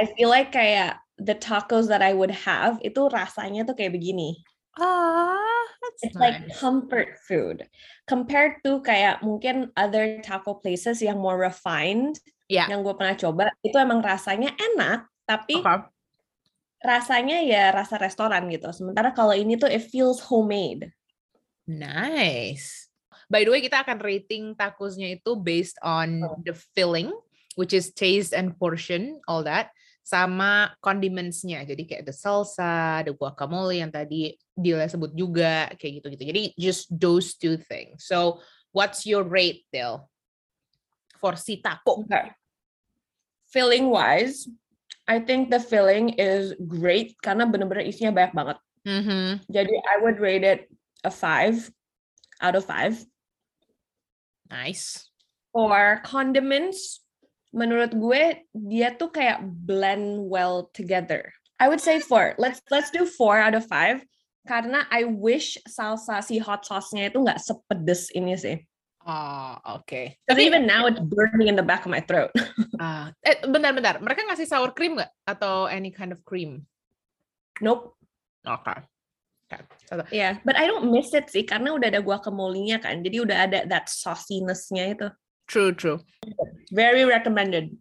I 0.00 0.04
feel 0.16 0.32
like 0.32 0.52
kayak 0.56 0.96
the 1.18 1.34
tacos 1.34 1.90
that 1.90 2.00
I 2.00 2.14
would 2.14 2.30
have 2.32 2.78
itu 2.80 3.10
rasanya 3.10 3.66
tuh 3.66 3.74
kayak 3.74 3.94
begini. 3.98 4.38
Ah, 4.78 5.34
that's 5.82 6.06
It's 6.06 6.18
like 6.18 6.38
nice. 6.46 6.54
comfort 6.62 7.18
food 7.26 7.66
compared 8.06 8.62
to 8.62 8.78
kayak 8.86 9.18
mungkin 9.26 9.74
other 9.74 10.22
taco 10.22 10.54
places 10.62 11.02
yang 11.02 11.18
more 11.18 11.34
refined 11.38 12.22
Ya. 12.48 12.64
yang 12.64 12.80
gue 12.80 12.94
pernah 12.96 13.12
coba 13.12 13.52
itu 13.60 13.76
emang 13.76 14.00
rasanya 14.00 14.54
enak 14.56 15.04
tapi 15.28 15.60
Okay. 15.60 15.84
rasanya 16.80 17.42
ya 17.44 17.74
rasa 17.74 17.98
restoran 17.98 18.46
gitu. 18.48 18.70
Sementara 18.72 19.10
kalau 19.12 19.34
ini 19.34 19.58
tuh 19.58 19.68
it 19.68 19.82
feels 19.84 20.22
homemade. 20.24 20.94
Nice. 21.68 22.88
By 23.28 23.44
the 23.44 23.52
way, 23.52 23.60
kita 23.60 23.84
akan 23.84 24.00
rating 24.00 24.56
tacosnya 24.56 25.20
itu 25.20 25.36
based 25.36 25.76
on 25.84 26.24
Oh. 26.24 26.40
the 26.40 26.56
filling, 26.72 27.12
which 27.60 27.76
is 27.76 27.92
taste 27.92 28.32
and 28.32 28.56
portion, 28.56 29.20
all 29.28 29.44
that, 29.44 29.68
sama 30.08 30.72
condimentsnya. 30.80 31.68
Jadi 31.68 31.84
kayak 31.84 32.08
the 32.08 32.14
salsa, 32.16 33.04
the 33.04 33.12
guacamole 33.12 33.76
yang 33.76 33.92
tadi 33.92 34.32
Dila 34.56 34.88
sebut 34.88 35.12
juga, 35.12 35.68
kayak 35.76 36.00
gitu-gitu. 36.00 36.24
Jadi 36.24 36.42
just 36.56 36.88
those 36.88 37.36
two 37.36 37.60
things. 37.60 38.08
So, 38.08 38.40
what's 38.72 39.04
your 39.04 39.20
rate, 39.20 39.68
Dil? 39.68 40.08
For 41.20 41.36
si 41.36 41.60
taco. 41.60 42.08
Okay. 42.08 42.32
Filling 43.52 43.92
wise, 43.92 44.48
I 45.04 45.20
think 45.20 45.52
the 45.52 45.60
filling 45.60 46.16
is 46.16 46.56
great 46.56 47.16
karena 47.20 47.44
bener-bener 47.44 47.84
isinya 47.84 48.12
banyak 48.12 48.32
banget. 48.32 48.58
Mhm. 48.88 49.44
Jadi 49.52 49.74
I 49.76 49.94
would 50.00 50.16
rate 50.20 50.44
it 50.44 50.72
a 51.04 51.12
five 51.12 51.68
out 52.40 52.56
of 52.56 52.64
five. 52.64 52.96
Nice. 54.48 55.12
For 55.52 56.00
condiments, 56.04 57.04
menurut 57.54 57.92
gue 57.96 58.44
dia 58.52 58.94
tuh 58.94 59.08
kayak 59.12 59.44
blend 59.64 60.28
well 60.28 60.68
together. 60.76 61.32
I 61.58 61.66
would 61.66 61.82
say 61.82 61.98
four. 61.98 62.38
Let's 62.38 62.62
let's 62.70 62.94
do 62.94 63.02
four 63.04 63.38
out 63.38 63.58
of 63.58 63.66
five. 63.66 64.04
Karena 64.46 64.86
I 64.88 65.04
wish 65.04 65.58
salsa 65.68 66.24
si 66.24 66.40
hot 66.40 66.64
sauce-nya 66.64 67.12
itu 67.12 67.20
nggak 67.20 67.42
sepedes 67.42 68.08
ini 68.16 68.38
sih. 68.38 68.56
Oh, 69.08 69.56
oke. 69.80 70.20
Because 70.24 70.40
even 70.40 70.68
now 70.68 70.84
it's 70.84 71.00
burning 71.00 71.48
in 71.48 71.56
the 71.56 71.64
back 71.64 71.88
of 71.88 71.92
my 71.92 72.00
throat. 72.04 72.32
Ah, 72.78 73.10
eh, 73.26 73.42
bentar-bentar. 73.42 73.98
Mereka 73.98 74.22
ngasih 74.30 74.46
sour 74.46 74.70
cream 74.70 74.94
nggak? 74.94 75.10
Atau 75.26 75.66
any 75.66 75.90
kind 75.90 76.14
of 76.14 76.22
cream? 76.22 76.62
nope. 77.58 77.98
Oke. 78.46 78.86
Oke. 79.50 79.58
Satu. 79.88 80.04
Yeah, 80.14 80.38
but 80.46 80.54
I 80.54 80.70
don't 80.70 80.92
miss 80.94 81.10
it 81.10 81.26
sih 81.32 81.42
karena 81.42 81.74
udah 81.74 81.90
ada 81.90 82.00
guacamole-nya 82.04 82.78
kan. 82.78 83.02
Jadi 83.02 83.16
udah 83.18 83.50
ada 83.50 83.58
that 83.66 83.90
sauciness-nya 83.90 84.94
itu. 84.94 85.08
True, 85.48 85.72
true. 85.72 85.98
Very 86.68 87.04
recommended. 87.08 87.72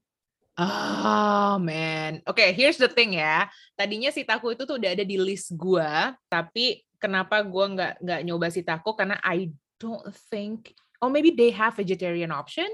Oh 0.57 1.61
man, 1.61 2.25
oke. 2.25 2.41
here's 2.57 2.81
the 2.81 2.89
thing 2.89 3.21
ya. 3.21 3.45
Tadinya 3.77 4.09
si 4.09 4.25
taco 4.25 4.49
itu 4.49 4.65
tuh 4.65 4.81
udah 4.81 4.97
ada 4.97 5.05
di 5.05 5.13
list 5.21 5.53
gua, 5.53 6.17
tapi 6.25 6.81
kenapa 6.97 7.45
gua 7.45 7.69
nggak 7.69 7.93
nggak 8.01 8.21
nyoba 8.25 8.49
si 8.49 8.65
taco 8.65 8.97
karena 8.97 9.21
I 9.21 9.53
don't 9.77 10.09
think, 10.33 10.73
oh 10.97 11.13
maybe 11.13 11.37
they 11.37 11.53
have 11.53 11.77
vegetarian 11.77 12.33
option, 12.33 12.65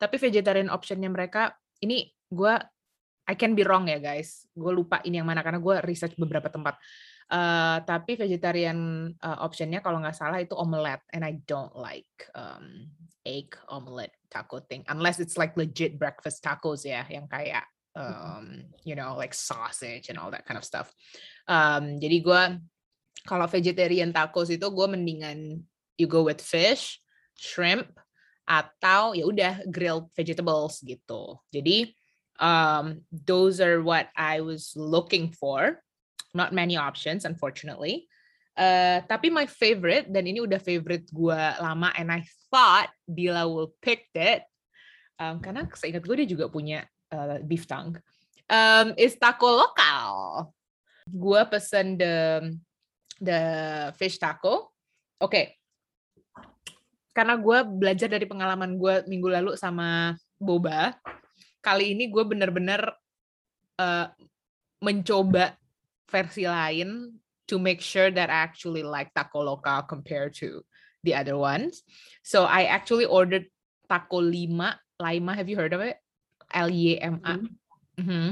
tapi 0.00 0.16
vegetarian 0.16 0.72
optionnya 0.72 1.12
mereka 1.12 1.52
ini 1.84 2.08
gua 2.32 2.56
I 3.28 3.36
can 3.36 3.52
be 3.52 3.66
wrong 3.66 3.90
ya 3.90 3.98
guys. 3.98 4.46
Gue 4.54 4.70
lupa 4.70 5.02
ini 5.02 5.18
yang 5.18 5.26
mana 5.26 5.42
karena 5.42 5.58
gue 5.58 5.82
research 5.82 6.14
beberapa 6.14 6.46
tempat. 6.46 6.78
Eh, 7.26 7.78
tapi 7.82 8.14
vegetarian 8.14 9.10
eh, 9.10 9.38
optionnya 9.42 9.82
kalau 9.82 9.98
nggak 9.98 10.14
salah 10.14 10.38
itu 10.38 10.54
omelette, 10.54 11.02
and 11.10 11.26
I 11.26 11.42
don't 11.42 11.74
like 11.74 12.30
um, 12.38 12.86
egg 13.26 13.58
omelette 13.66 14.14
taco 14.30 14.62
thing 14.62 14.86
unless 14.86 15.18
it's 15.18 15.34
like 15.34 15.58
legit 15.58 15.98
breakfast 15.98 16.46
tacos 16.46 16.86
ya 16.86 17.02
yang 17.10 17.26
kayak 17.26 17.66
um, 17.98 18.62
you 18.86 18.94
know 18.94 19.18
like 19.18 19.34
sausage 19.34 20.06
and 20.06 20.20
all 20.20 20.30
that 20.30 20.46
kind 20.46 20.60
of 20.60 20.64
stuff. 20.64 20.92
Um, 21.50 21.98
jadi 21.98 22.22
gue 22.22 22.42
kalau 23.26 23.50
vegetarian 23.50 24.14
tacos 24.14 24.52
itu 24.54 24.68
gue 24.70 24.86
mendingan 24.86 25.66
you 25.98 26.06
go 26.06 26.22
with 26.22 26.38
fish, 26.38 27.00
shrimp 27.34 27.88
atau 28.46 29.16
ya 29.16 29.26
udah 29.26 29.66
grilled 29.72 30.06
vegetables 30.14 30.78
gitu. 30.86 31.40
Jadi 31.50 31.90
um, 32.38 33.02
those 33.10 33.58
are 33.58 33.82
what 33.82 34.12
I 34.14 34.44
was 34.44 34.76
looking 34.78 35.34
for. 35.34 35.82
Not 36.36 36.54
many 36.54 36.76
options 36.76 37.24
unfortunately. 37.24 38.06
Uh, 38.56 39.04
tapi 39.04 39.28
my 39.28 39.44
favorite 39.44 40.08
dan 40.08 40.24
ini 40.24 40.40
udah 40.40 40.56
favorite 40.56 41.04
gue 41.12 41.42
lama 41.60 41.92
and 41.92 42.08
I 42.08 42.24
thought 42.48 42.88
Dila 43.04 43.44
will 43.44 43.76
pick 43.84 44.08
it 44.16 44.48
um, 45.20 45.44
karena 45.44 45.68
seingat 45.76 46.00
gue 46.08 46.24
dia 46.24 46.28
juga 46.28 46.48
punya 46.48 46.88
uh, 47.12 47.36
beef 47.44 47.68
tongue 47.68 48.00
um, 48.48 48.96
is 48.96 49.12
taco 49.20 49.60
lokal. 49.60 50.08
Gue 51.04 51.40
pesen 51.52 52.00
the 52.00 52.48
the 53.20 53.40
fish 54.00 54.16
taco. 54.16 54.72
Oke 55.20 55.60
karena 57.16 57.40
gue 57.40 57.58
belajar 57.64 58.12
dari 58.12 58.28
pengalaman 58.28 58.76
gue 58.76 59.08
minggu 59.08 59.32
lalu 59.32 59.50
sama 59.56 60.12
boba 60.36 60.92
kali 61.64 61.96
ini 61.96 62.12
gue 62.12 62.20
bener-bener 62.20 62.92
uh, 63.80 64.12
mencoba 64.84 65.56
versi 66.04 66.44
lain 66.44 67.08
to 67.46 67.58
make 67.58 67.80
sure 67.80 68.10
that 68.10 68.28
I 68.30 68.42
actually 68.42 68.82
like 68.82 69.14
taco 69.14 69.42
local 69.42 69.82
compared 69.86 70.34
to 70.42 70.62
the 71.06 71.14
other 71.14 71.38
ones. 71.38 71.86
So 72.26 72.44
I 72.44 72.66
actually 72.66 73.06
ordered 73.06 73.46
taco 73.86 74.18
lima, 74.18 74.78
lima. 74.98 75.32
Have 75.34 75.48
you 75.48 75.56
heard 75.56 75.74
of 75.74 75.80
it? 75.80 75.98
L 76.50 76.70
Y 76.70 76.98
M 76.98 77.22
A. 77.22 77.34
Mm 77.98 78.04
-hmm. 78.04 78.26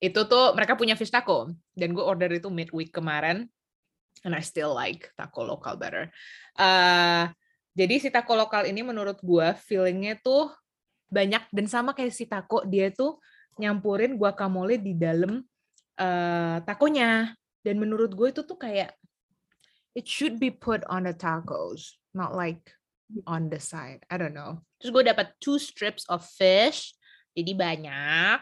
Itu 0.00 0.20
tuh 0.28 0.52
mereka 0.52 0.76
punya 0.76 0.96
fish 0.96 1.12
taco 1.12 1.52
dan 1.72 1.96
gue 1.96 2.04
order 2.04 2.28
itu 2.32 2.48
midweek 2.52 2.92
kemarin 2.92 3.48
and 4.24 4.32
I 4.32 4.40
still 4.44 4.72
like 4.72 5.12
taco 5.16 5.44
local 5.44 5.76
better. 5.76 6.12
Uh, 6.56 7.28
jadi 7.74 7.94
si 8.00 8.08
taco 8.12 8.36
lokal 8.36 8.68
ini 8.68 8.84
menurut 8.84 9.20
gue 9.20 9.48
feelingnya 9.64 10.20
tuh 10.20 10.52
banyak 11.08 11.46
dan 11.52 11.66
sama 11.68 11.92
kayak 11.92 12.12
si 12.12 12.24
taco 12.28 12.64
dia 12.68 12.90
tuh 12.90 13.20
nyampurin 13.60 14.18
guacamole 14.18 14.80
di 14.82 14.98
dalam 14.98 15.42
uh, 16.00 16.58
takonya 16.66 17.32
dan 17.64 17.80
menurut 17.80 18.12
gue 18.12 18.28
itu 18.30 18.44
tuh 18.44 18.60
kayak 18.60 18.92
it 19.96 20.04
should 20.04 20.36
be 20.36 20.52
put 20.52 20.84
on 20.86 21.08
the 21.08 21.16
tacos 21.16 21.96
not 22.14 22.36
like 22.36 22.62
on 23.26 23.52
the 23.52 23.60
side. 23.60 24.02
I 24.08 24.16
don't 24.16 24.32
know. 24.32 24.64
Terus 24.80 24.90
gue 24.92 25.04
dapat 25.04 25.36
two 25.40 25.60
strips 25.60 26.08
of 26.08 26.24
fish 26.24 26.96
jadi 27.34 27.52
banyak. 27.52 28.38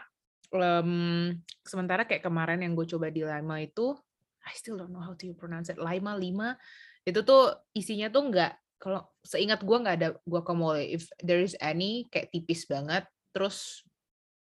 Um, 0.53 1.33
sementara 1.65 2.05
kayak 2.05 2.21
kemarin 2.21 2.61
yang 2.61 2.77
gue 2.77 2.85
coba 2.85 3.09
di 3.09 3.25
Lima 3.25 3.57
itu 3.57 3.97
I 4.43 4.53
still 4.53 4.77
don't 4.77 4.93
know 4.93 5.01
how 5.01 5.17
to 5.17 5.33
pronounce 5.33 5.71
it. 5.71 5.79
Lima 5.79 6.13
lima 6.13 6.59
itu 7.03 7.23
tuh 7.23 7.57
isinya 7.73 8.11
tuh 8.11 8.29
nggak 8.29 8.53
kalau 8.77 9.07
seingat 9.23 9.63
gue 9.63 9.77
nggak 9.79 9.95
ada 9.97 10.09
guacamole. 10.27 10.83
If 10.93 11.09
there 11.23 11.41
is 11.41 11.55
any 11.63 12.05
kayak 12.11 12.29
tipis 12.29 12.67
banget 12.67 13.07
terus 13.33 13.81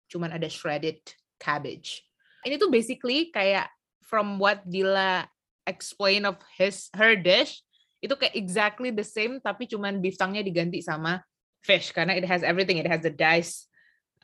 cuman 0.08 0.32
ada 0.32 0.48
shredded 0.48 1.02
cabbage. 1.36 2.06
Ini 2.46 2.56
tuh 2.56 2.70
basically 2.72 3.28
kayak 3.34 3.68
from 4.08 4.40
what 4.40 4.64
Dila 4.64 5.28
explain 5.68 6.24
of 6.24 6.40
his 6.56 6.88
her 6.96 7.12
dish 7.14 7.60
itu 8.00 8.16
kayak 8.16 8.34
exactly 8.34 8.88
the 8.88 9.04
same 9.04 9.36
tapi 9.44 9.68
cuman 9.68 10.00
beef 10.00 10.16
tongue-nya 10.16 10.40
diganti 10.40 10.80
sama 10.80 11.20
fish 11.60 11.92
karena 11.92 12.16
it 12.16 12.24
has 12.24 12.40
everything 12.40 12.80
it 12.80 12.88
has 12.88 13.04
the 13.04 13.12
dice 13.12 13.68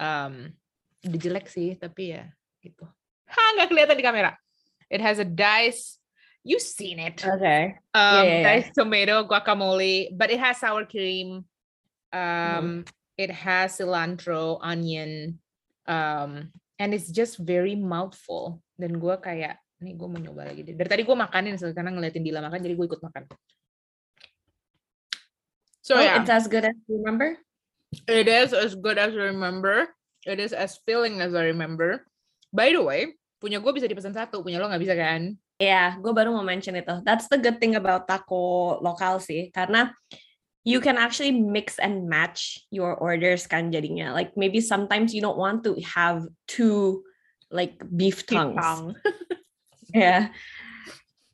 um 0.01 0.49
udah 1.05 1.21
jelek 1.21 1.47
sih 1.53 1.77
tapi 1.77 2.17
ya 2.17 2.25
gitu 2.65 2.89
ha 3.29 3.43
nggak 3.61 3.69
kelihatan 3.69 3.99
di 3.99 4.05
kamera 4.07 4.33
it 4.89 5.05
has 5.05 5.21
a 5.21 5.27
dice 5.27 6.01
You've 6.45 6.61
seen 6.61 7.01
it. 7.01 7.25
Okay. 7.25 7.81
Um, 7.97 8.21
yeah, 8.21 8.41
yeah, 8.45 8.57
yeah. 8.61 8.71
tomato 8.77 9.25
guacamole, 9.25 10.13
but 10.13 10.29
it 10.29 10.37
has 10.37 10.61
sour 10.61 10.85
cream. 10.85 11.49
Um, 12.13 12.85
mm. 12.85 12.89
It 13.17 13.33
has 13.33 13.81
cilantro, 13.81 14.61
onion, 14.61 15.41
um, 15.89 16.53
and 16.77 16.93
it's 16.93 17.09
just 17.09 17.41
very 17.41 17.73
mouthful. 17.73 18.61
Dan 18.77 19.01
gue 19.01 19.17
kayak, 19.17 19.57
nih 19.85 19.95
gue 19.95 20.09
mau 20.09 20.17
nyoba 20.17 20.49
lagi 20.49 20.65
deh. 20.65 20.73
Dari 20.73 20.89
tadi 20.89 21.03
gue 21.05 21.17
makanin 21.17 21.61
karena 21.61 21.91
ngeliatin 21.93 22.25
Dila 22.25 22.41
makan, 22.41 22.61
jadi 22.65 22.75
gue 22.75 22.87
ikut 22.89 23.03
makan. 23.05 23.23
So 25.85 25.95
oh, 25.95 26.01
yeah. 26.01 26.25
it's 26.25 26.33
as 26.33 26.49
good 26.49 26.65
as 26.65 26.73
you 26.89 26.97
remember? 26.97 27.37
It 28.09 28.25
is 28.25 28.57
as 28.57 28.73
good 28.73 28.97
as 28.97 29.13
I 29.13 29.37
remember. 29.37 29.93
It 30.25 30.41
is 30.41 30.57
as 30.57 30.81
filling 30.89 31.21
as 31.21 31.37
I 31.37 31.53
remember. 31.53 32.09
By 32.49 32.73
the 32.73 32.81
way, 32.81 33.21
punya 33.37 33.61
gue 33.61 33.73
bisa 33.77 33.85
dipesan 33.85 34.17
satu, 34.17 34.41
punya 34.41 34.57
lo 34.57 34.73
nggak 34.73 34.81
bisa 34.81 34.97
kan? 34.97 35.37
Ya, 35.61 35.69
yeah, 35.69 35.89
gue 36.01 36.11
baru 36.17 36.33
mau 36.33 36.43
mention 36.43 36.75
itu. 36.75 37.05
That's 37.05 37.29
the 37.29 37.37
good 37.37 37.61
thing 37.61 37.77
about 37.77 38.09
taco 38.09 38.81
lokal 38.81 39.21
sih, 39.21 39.53
karena 39.53 39.93
you 40.65 40.81
can 40.81 40.97
actually 40.97 41.31
mix 41.31 41.77
and 41.77 42.09
match 42.09 42.65
your 42.73 42.97
orders 42.97 43.45
kan 43.45 43.69
jadinya. 43.69 44.17
Like 44.17 44.33
maybe 44.35 44.65
sometimes 44.65 45.13
you 45.13 45.21
don't 45.21 45.39
want 45.39 45.63
to 45.69 45.77
have 45.85 46.25
two 46.49 47.05
like 47.53 47.79
beef 47.93 48.25
tongues. 48.25 48.97
ya. 49.95 50.35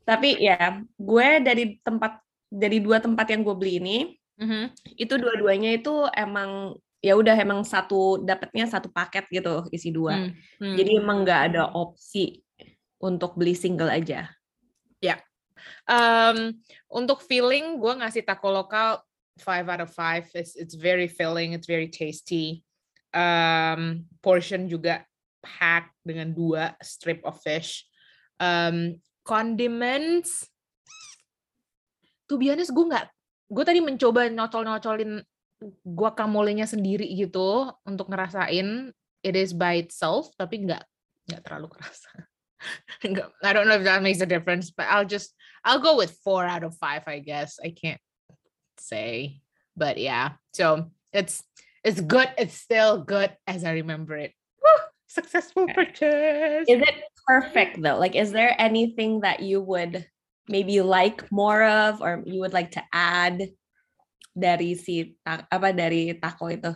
Tapi 0.05 0.37
ya, 0.42 0.85
gue 0.99 1.29
dari 1.40 1.79
tempat 1.81 2.20
dari 2.51 2.83
dua 2.83 2.99
tempat 2.99 3.31
yang 3.31 3.46
gue 3.46 3.55
beli 3.55 3.73
ini, 3.79 3.99
mm-hmm. 4.42 4.64
itu 4.99 5.14
dua-duanya 5.16 5.70
itu 5.79 6.05
emang 6.12 6.75
ya 7.01 7.16
udah 7.16 7.33
emang 7.33 7.64
satu 7.64 8.20
dapatnya 8.20 8.68
satu 8.68 8.92
paket 8.92 9.25
gitu 9.33 9.64
isi 9.73 9.88
dua. 9.88 10.20
Mm, 10.20 10.31
hmm 10.61 10.75
Jadi 10.77 10.90
emang 11.01 11.25
nggak 11.25 11.40
ada 11.53 11.73
opsi 11.73 12.44
untuk 13.01 13.38
beli 13.38 13.57
single 13.57 13.88
aja? 13.88 14.29
Ya, 15.01 15.16
yeah. 15.16 15.18
um, 15.88 16.53
untuk 16.92 17.25
feeling 17.25 17.81
gue 17.81 17.92
ngasih 18.05 18.20
taco 18.20 18.53
lokal 18.53 19.01
five 19.40 19.64
out 19.73 19.81
of 19.81 19.90
five. 19.94 20.29
It's 20.37 20.53
it's 20.59 20.77
very 20.77 21.09
filling, 21.09 21.57
it's 21.57 21.70
very 21.70 21.88
tasty. 21.88 22.61
Um, 23.11 24.07
portion 24.20 24.68
juga 24.68 25.03
pack 25.40 25.90
dengan 26.05 26.31
dua 26.37 26.77
strip 26.85 27.25
of 27.25 27.40
fish. 27.40 27.88
Um, 28.40 28.98
condiments, 29.22 30.48
be 32.31 32.48
honest, 32.48 32.72
gue 32.72 32.87
nggak, 32.88 33.07
gue 33.53 33.64
tadi 33.66 33.85
mencoba 33.85 34.31
nyocol-nyocolin 34.33 35.20
guacamole-nya 35.85 36.64
sendiri 36.64 37.05
gitu 37.12 37.68
untuk 37.85 38.09
ngerasain 38.09 38.88
it 39.20 39.37
is 39.37 39.53
by 39.53 39.76
itself, 39.85 40.33
tapi 40.40 40.64
nggak 40.64 40.85
nggak 41.29 41.42
terlalu 41.44 41.68
kerasa. 41.76 42.11
I 43.44 43.53
don't 43.53 43.68
know 43.68 43.76
if 43.76 43.85
that 43.85 44.05
makes 44.05 44.20
a 44.20 44.29
difference, 44.29 44.72
but 44.72 44.88
I'll 44.88 45.09
just 45.09 45.37
I'll 45.64 45.81
go 45.81 45.96
with 45.96 46.16
four 46.24 46.44
out 46.44 46.64
of 46.64 46.76
five, 46.76 47.05
I 47.07 47.20
guess. 47.20 47.61
I 47.61 47.72
can't 47.76 48.00
say, 48.81 49.40
but 49.76 50.00
yeah. 50.00 50.40
So 50.53 50.92
it's 51.12 51.44
it's 51.85 52.00
good. 52.00 52.29
It's 52.37 52.57
still 52.57 53.05
good 53.05 53.37
as 53.44 53.64
I 53.64 53.81
remember 53.81 54.16
it. 54.16 54.33
Successful 55.11 55.66
purchase. 55.75 56.70
Is 56.70 56.79
it 56.79 56.96
perfect 57.27 57.83
though? 57.83 57.99
Like, 57.99 58.14
is 58.14 58.31
there 58.31 58.55
anything 58.62 59.27
that 59.27 59.42
you 59.42 59.59
would 59.59 60.07
maybe 60.46 60.79
like 60.87 61.27
more 61.35 61.66
of, 61.66 61.99
or 61.99 62.23
you 62.23 62.38
would 62.38 62.55
like 62.55 62.70
to 62.79 62.83
add 62.94 63.51
dari 64.31 64.79
si 64.79 65.18
apa 65.27 65.75
dari 65.75 66.14
taco 66.14 66.46
itu? 66.46 66.70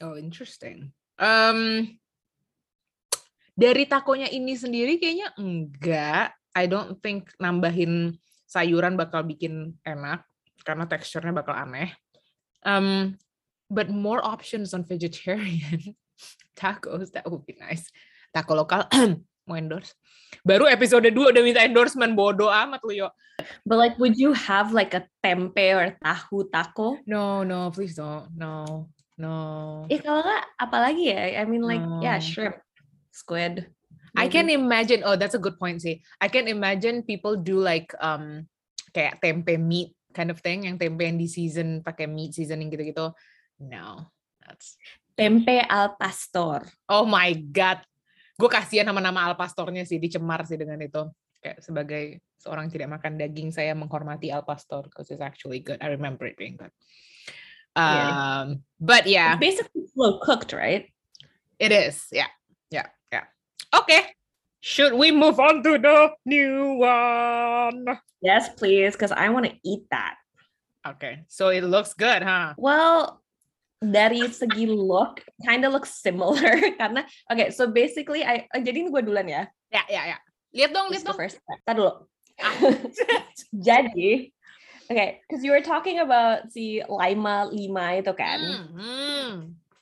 Oh, 0.00 0.16
interesting. 0.16 0.96
Um, 1.20 1.92
Dari 3.56 3.88
takonya 3.88 4.28
ini 4.28 4.52
sendiri 4.52 5.00
kayaknya 5.00 5.32
enggak. 5.40 6.36
I 6.52 6.68
don't 6.68 7.00
think 7.00 7.32
nambahin 7.40 8.20
sayuran 8.44 9.00
bakal 9.00 9.24
bikin 9.24 9.72
enak 9.80 10.28
karena 10.60 10.84
teksturnya 10.84 11.32
bakal 11.32 11.56
aneh. 11.56 11.96
Um, 12.68 13.16
but 13.72 13.88
more 13.88 14.20
options 14.20 14.76
on 14.76 14.84
vegetarian 14.84 15.96
tacos 16.56 17.12
that 17.12 17.26
would 17.28 17.44
be 17.44 17.56
nice. 17.58 17.88
Taco 18.32 18.56
lokal 18.56 18.88
mau 19.48 19.56
endorse. 19.56 19.94
Baru 20.42 20.66
episode 20.66 21.06
2 21.08 21.14
udah 21.14 21.42
minta 21.42 21.62
endorsement 21.62 22.12
bodoh 22.12 22.50
amat 22.50 22.82
lu 22.82 23.06
yo. 23.06 23.08
But 23.68 23.78
like 23.78 23.94
would 24.00 24.16
you 24.16 24.32
have 24.32 24.72
like 24.72 24.96
a 24.96 25.04
tempe 25.20 25.72
or 25.76 25.94
tahu 26.00 26.48
taco? 26.48 26.98
No, 27.04 27.44
no, 27.44 27.70
please 27.70 27.94
don't. 27.94 28.32
No. 28.34 28.88
No. 29.16 29.36
Eh 29.88 30.00
kalau 30.00 30.20
nggak 30.20 30.44
apalagi 30.60 31.12
ya? 31.12 31.40
I 31.40 31.44
mean 31.48 31.64
like 31.64 31.80
no. 31.80 32.04
yeah, 32.04 32.20
shrimp 32.20 32.60
squid. 33.12 33.68
Maybe. 34.12 34.20
I 34.20 34.26
can 34.32 34.48
imagine. 34.48 35.04
Oh, 35.04 35.16
that's 35.16 35.36
a 35.36 35.42
good 35.42 35.60
point 35.60 35.80
sih. 35.84 36.00
I 36.20 36.28
can 36.28 36.48
imagine 36.48 37.04
people 37.04 37.36
do 37.36 37.60
like 37.60 37.92
um 38.00 38.48
kayak 38.92 39.20
tempe 39.20 39.60
meat 39.60 39.92
kind 40.16 40.32
of 40.32 40.40
thing, 40.40 40.64
yang 40.64 40.80
tempe 40.80 41.04
yang 41.04 41.20
di 41.20 41.28
season 41.28 41.84
pakai 41.84 42.08
meat 42.08 42.32
seasoning 42.32 42.72
gitu-gitu. 42.72 43.12
No, 43.60 44.08
that's 44.40 44.80
tempe 45.16 45.64
al 45.64 45.96
pastor. 45.96 46.68
Oh 46.86 47.08
my 47.08 47.32
god, 47.50 47.80
gue 48.36 48.50
kasihan 48.52 48.86
sama 48.86 49.00
nama 49.00 49.32
al 49.32 49.34
pastornya 49.34 49.82
sih, 49.88 49.96
dicemar 49.96 50.44
sih 50.44 50.60
dengan 50.60 50.78
itu. 50.84 51.08
Kayak 51.40 51.58
sebagai 51.64 52.04
seorang 52.36 52.68
tidak 52.68 52.92
makan 53.00 53.16
daging, 53.16 53.50
saya 53.50 53.72
menghormati 53.72 54.28
al 54.30 54.44
pastor 54.44 54.86
because 54.86 55.08
it's 55.08 55.24
actually 55.24 55.64
good. 55.64 55.80
I 55.80 55.90
remember 55.90 56.28
it 56.28 56.36
being 56.36 56.60
good. 56.60 56.70
Um, 57.76 57.84
yeah. 57.84 58.44
but 58.80 59.04
yeah, 59.08 59.30
it's 59.36 59.40
basically 59.40 59.88
slow 59.92 60.20
cooked, 60.20 60.52
right? 60.52 60.88
It 61.56 61.72
is, 61.72 62.06
yeah, 62.12 62.28
yeah. 62.68 62.88
Okay. 63.74 64.02
Should 64.60 64.94
we 64.94 65.12
move 65.12 65.38
on 65.38 65.62
to 65.62 65.78
the 65.78 66.10
new 66.24 66.80
one? 66.80 67.86
Yes, 68.20 68.48
please, 68.56 68.92
because 68.92 69.12
I 69.12 69.28
want 69.28 69.46
to 69.46 69.54
eat 69.62 69.86
that. 69.90 70.16
Okay. 70.86 71.22
So 71.28 71.50
it 71.50 71.62
looks 71.62 71.94
good, 71.94 72.22
huh? 72.22 72.54
Well, 72.56 73.22
dari 73.82 74.24
segi 74.32 74.64
look 74.64 75.20
kind 75.44 75.64
of 75.68 75.72
looks 75.72 76.00
similar 76.00 76.56
karena 76.80 77.04
okay 77.28 77.52
so 77.52 77.68
basically 77.68 78.24
I 78.24 78.48
uh, 78.52 78.60
jadi 78.60 78.86
ini 78.86 78.88
gue 78.88 79.02
duluan 79.04 79.28
ya 79.28 79.42
ya 79.68 79.84
ya 79.88 80.16
ya 80.16 80.18
lihat 80.56 80.70
dong 80.72 80.88
lihat 80.88 81.04
dong 81.04 81.18
first 81.18 81.36
Tadi 81.68 81.76
dulu 81.76 81.92
ah. 82.40 82.54
jadi 83.68 84.32
okay 84.88 85.20
because 85.28 85.44
you 85.44 85.52
were 85.52 85.64
talking 85.64 86.00
about 86.00 86.48
si 86.48 86.80
lima 86.88 87.52
lima 87.52 88.00
itu 88.00 88.12
kan 88.16 88.40
mm 88.40 88.66
-hmm. 88.72 89.30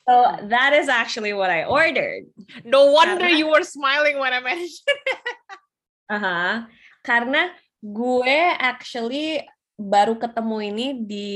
So 0.04 0.36
that 0.52 0.76
is 0.76 0.92
actually 0.92 1.32
what 1.32 1.48
I 1.48 1.64
ordered. 1.64 2.28
No 2.60 2.92
wonder 2.92 3.24
Karena, 3.24 3.40
you 3.40 3.48
were 3.48 3.64
smiling 3.64 4.20
when 4.20 4.36
I 4.36 4.40
mentioned 4.44 4.84
it. 5.00 5.32
uh-huh. 6.12 6.68
Karena 7.00 7.48
gue 7.80 8.38
actually 8.60 9.48
baru 9.80 10.20
ketemu 10.20 10.56
ini 10.60 10.86
di 11.08 11.28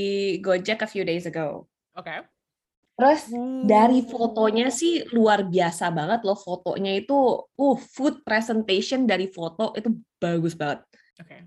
Gojek 0.45 0.85
a 0.85 0.89
few 0.89 1.01
days 1.01 1.25
ago. 1.25 1.65
Oke. 1.97 2.13
Okay. 2.13 2.19
Terus 2.99 3.31
dari 3.63 4.03
fotonya 4.03 4.75
sih 4.75 5.07
luar 5.15 5.47
biasa 5.47 5.87
banget 5.95 6.27
loh 6.27 6.35
fotonya 6.35 6.99
itu 6.99 7.15
uh 7.47 7.79
food 7.95 8.27
presentation 8.27 9.07
dari 9.07 9.31
foto 9.31 9.71
itu 9.79 9.95
bagus 10.19 10.59
banget. 10.59 10.83
Oke. 11.23 11.31
Okay. 11.31 11.41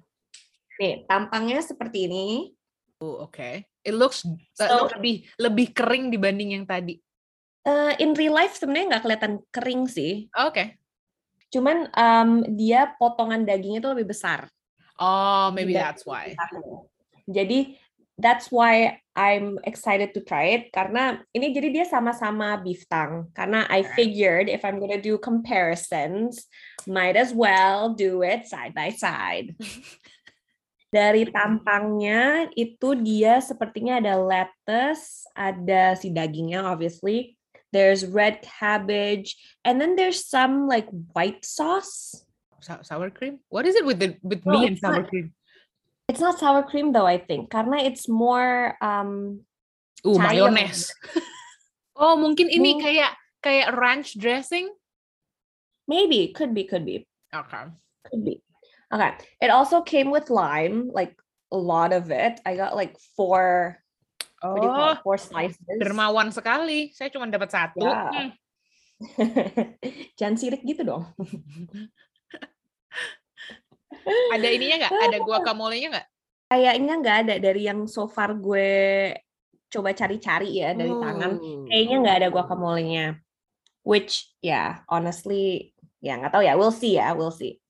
Nih, 0.79 0.93
tampangnya 1.11 1.59
seperti 1.59 2.07
ini. 2.07 2.55
Oh, 3.03 3.27
oke. 3.27 3.35
Okay. 3.35 3.67
It 3.83 3.99
looks 3.99 4.23
so, 4.55 4.87
lebih 4.95 5.27
lebih 5.35 5.75
kering 5.75 6.07
dibanding 6.07 6.55
yang 6.55 6.63
tadi. 6.63 6.95
Uh, 7.67 7.93
in 7.99 8.15
real 8.15 8.31
life 8.31 8.55
sebenarnya 8.55 8.95
nggak 8.95 9.03
kelihatan 9.03 9.33
kering 9.51 9.91
sih. 9.91 10.31
Oke. 10.31 10.55
Okay. 10.55 10.67
Cuman 11.51 11.91
um, 11.91 12.47
dia 12.55 12.95
potongan 12.95 13.43
dagingnya 13.43 13.83
itu 13.83 13.91
lebih 13.91 14.15
besar. 14.15 14.47
Oh, 14.95 15.51
maybe 15.51 15.75
that's 15.75 16.07
why. 16.07 16.31
Jadi 17.27 17.75
that's 18.21 18.53
why 18.53 19.01
I'm 19.17 19.59
excited 19.67 20.15
to 20.15 20.21
try 20.23 20.55
it 20.55 20.63
karena 20.71 21.19
ini 21.35 21.51
jadi 21.51 21.67
dia 21.73 21.85
sama-sama 21.89 22.55
beef 22.63 22.87
tongue 22.87 23.27
karena 23.35 23.67
I 23.67 23.83
figured 23.97 24.47
if 24.47 24.63
I'm 24.63 24.79
gonna 24.79 25.01
do 25.01 25.19
comparisons 25.19 26.47
might 26.87 27.19
as 27.19 27.35
well 27.35 27.91
do 27.91 28.23
it 28.23 28.47
side 28.47 28.71
by 28.71 28.93
side. 28.95 29.57
Dari 30.95 31.23
tampangnya 31.27 32.51
itu 32.51 32.99
dia 32.99 33.39
sepertinya 33.39 34.03
ada 34.03 34.19
lettuce, 34.19 35.23
ada 35.31 35.95
si 35.95 36.11
dagingnya 36.11 36.63
obviously. 36.67 37.39
There's 37.71 38.03
red 38.03 38.43
cabbage 38.43 39.39
and 39.63 39.79
then 39.79 39.95
there's 39.95 40.27
some 40.27 40.67
like 40.67 40.91
white 41.15 41.47
sauce. 41.47 42.27
Sour 42.59 43.09
cream? 43.09 43.39
What 43.47 43.63
is 43.63 43.79
it 43.79 43.87
with 43.87 44.03
the 44.03 44.19
with 44.21 44.43
no, 44.43 44.59
me 44.59 44.67
and 44.67 44.77
sour 44.77 45.07
cream? 45.07 45.31
It's 46.11 46.19
not 46.19 46.35
sour 46.35 46.67
cream 46.67 46.91
though, 46.91 47.07
I 47.07 47.23
think. 47.23 47.47
Karena 47.47 47.79
it's 47.79 48.11
more 48.11 48.75
um 48.83 49.47
Uh, 50.01 50.17
mayonnaise. 50.17 50.89
oh, 52.01 52.17
mungkin 52.17 52.49
ini 52.49 52.73
hmm. 52.73 52.81
kayak 52.81 53.11
kayak 53.45 53.69
ranch 53.77 54.17
dressing? 54.17 54.65
Maybe, 55.85 56.33
could 56.33 56.57
be, 56.57 56.65
could 56.65 56.85
be. 56.85 57.05
Okay. 57.29 57.69
Could 58.09 58.25
be. 58.25 58.41
Okay. 58.89 59.11
It 59.37 59.53
also 59.53 59.85
came 59.85 60.09
with 60.09 60.33
lime, 60.33 60.89
like 60.89 61.13
a 61.53 61.57
lot 61.57 61.93
of 61.93 62.09
it. 62.09 62.41
I 62.45 62.57
got 62.57 62.73
like 62.73 62.97
four 63.15 63.77
Oh, 64.41 64.57
it, 64.57 65.05
four 65.05 65.21
slices. 65.21 65.61
Dermawan 65.77 66.33
sekali. 66.33 66.89
Saya 66.97 67.13
cuma 67.13 67.29
dapat 67.29 67.53
satu. 67.53 67.85
Yeah. 67.85 68.09
Hmm. 68.09 68.29
Jangan 70.17 70.35
sirik 70.37 70.65
gitu 70.65 70.81
dong. 70.81 71.13
ada 74.07 74.47
ininya 74.47 74.75
nggak? 74.85 74.93
Ada 75.09 75.17
guacamole-nya 75.21 75.87
nggak? 75.93 76.07
Kayaknya 76.51 76.93
nggak 76.99 77.17
ada 77.27 77.35
dari 77.39 77.61
yang 77.63 77.87
so 77.87 78.11
far 78.11 78.35
gue 78.35 78.69
coba 79.71 79.95
cari-cari 79.95 80.59
ya 80.59 80.75
dari 80.75 80.91
hmm. 80.91 81.03
tangan. 81.03 81.31
Kayaknya 81.71 81.95
nggak 82.03 82.17
ada 82.23 82.27
guacamole-nya. 82.29 83.05
Which 83.81 84.29
ya 84.43 84.51
yeah, 84.53 84.69
honestly 84.91 85.73
ya 86.03 86.19
nggak 86.19 86.33
tahu 86.35 86.43
ya. 86.43 86.53
We'll 86.59 86.75
see 86.75 86.99
ya, 86.99 87.15
we'll 87.15 87.33
see. 87.33 87.61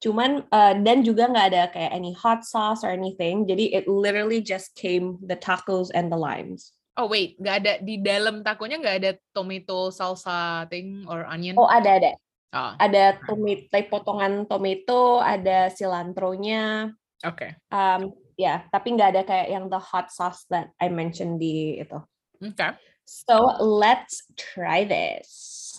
Cuman 0.00 0.48
uh, 0.48 0.74
dan 0.80 1.04
juga 1.04 1.28
nggak 1.28 1.46
ada 1.52 1.62
kayak 1.68 1.92
any 1.92 2.16
hot 2.16 2.42
sauce 2.48 2.80
or 2.80 2.90
anything. 2.90 3.44
Jadi 3.44 3.76
it 3.76 3.84
literally 3.84 4.40
just 4.40 4.72
came 4.72 5.20
the 5.20 5.36
tacos 5.36 5.92
and 5.92 6.08
the 6.08 6.16
limes. 6.16 6.72
Oh 6.96 7.06
wait, 7.06 7.36
nggak 7.36 7.56
ada 7.64 7.72
di 7.84 8.00
dalam 8.00 8.40
takonya 8.40 8.80
nggak 8.80 8.96
ada 9.04 9.10
tomato 9.36 9.92
salsa 9.92 10.64
thing 10.72 11.04
or 11.06 11.28
onion? 11.28 11.54
Oh 11.60 11.68
ada 11.68 12.00
ada. 12.00 12.12
Oh. 12.50 12.74
Ada 12.82 13.14
tomato, 13.22 13.78
potongan 13.86 14.42
tomato, 14.50 15.22
ada 15.22 15.70
cilantro-nya. 15.70 16.90
Oke. 17.22 17.46
Okay. 17.46 17.50
Um, 17.70 18.10
ya, 18.34 18.42
yeah, 18.42 18.58
tapi 18.74 18.98
nggak 18.98 19.10
ada 19.14 19.22
kayak 19.22 19.48
yang 19.54 19.70
the 19.70 19.78
hot 19.78 20.10
sauce 20.10 20.50
that 20.50 20.74
I 20.82 20.90
mentioned 20.90 21.38
di 21.38 21.78
itu. 21.78 22.02
Oke. 22.42 22.58
Okay. 22.58 22.70
So 23.06 23.54
let's 23.62 24.26
try 24.34 24.82
this. 24.82 25.78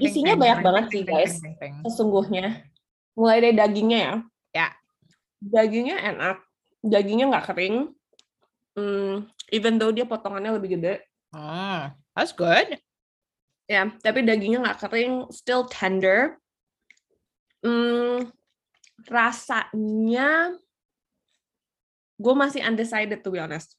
Isinya 0.00 0.34
banyak 0.36 0.60
banget 0.64 0.84
sih 0.92 1.02
guys, 1.04 1.36
sesungguhnya. 1.84 2.64
Mulai 3.12 3.38
dari 3.44 3.54
dagingnya 3.56 4.00
ya. 4.00 4.14
Ya. 4.52 4.68
Dagingnya 5.44 5.96
enak. 6.00 6.38
Dagingnya 6.80 7.26
nggak 7.28 7.46
kering. 7.52 7.92
Hmm, 8.74 9.28
even 9.52 9.76
though 9.76 9.92
dia 9.92 10.08
potongannya 10.08 10.56
lebih 10.56 10.80
gede. 10.80 11.04
Oh, 11.36 11.92
that's 12.16 12.32
good 12.32 12.80
ya 13.64 13.88
tapi 14.04 14.20
dagingnya 14.24 14.60
nggak 14.64 14.80
kering 14.84 15.28
still 15.32 15.64
tender. 15.68 16.36
Hmm, 17.64 18.28
rasanya 19.08 20.52
gue 22.20 22.34
masih 22.36 22.60
undecided 22.62 23.24
to 23.24 23.32
be 23.32 23.40
honest. 23.40 23.76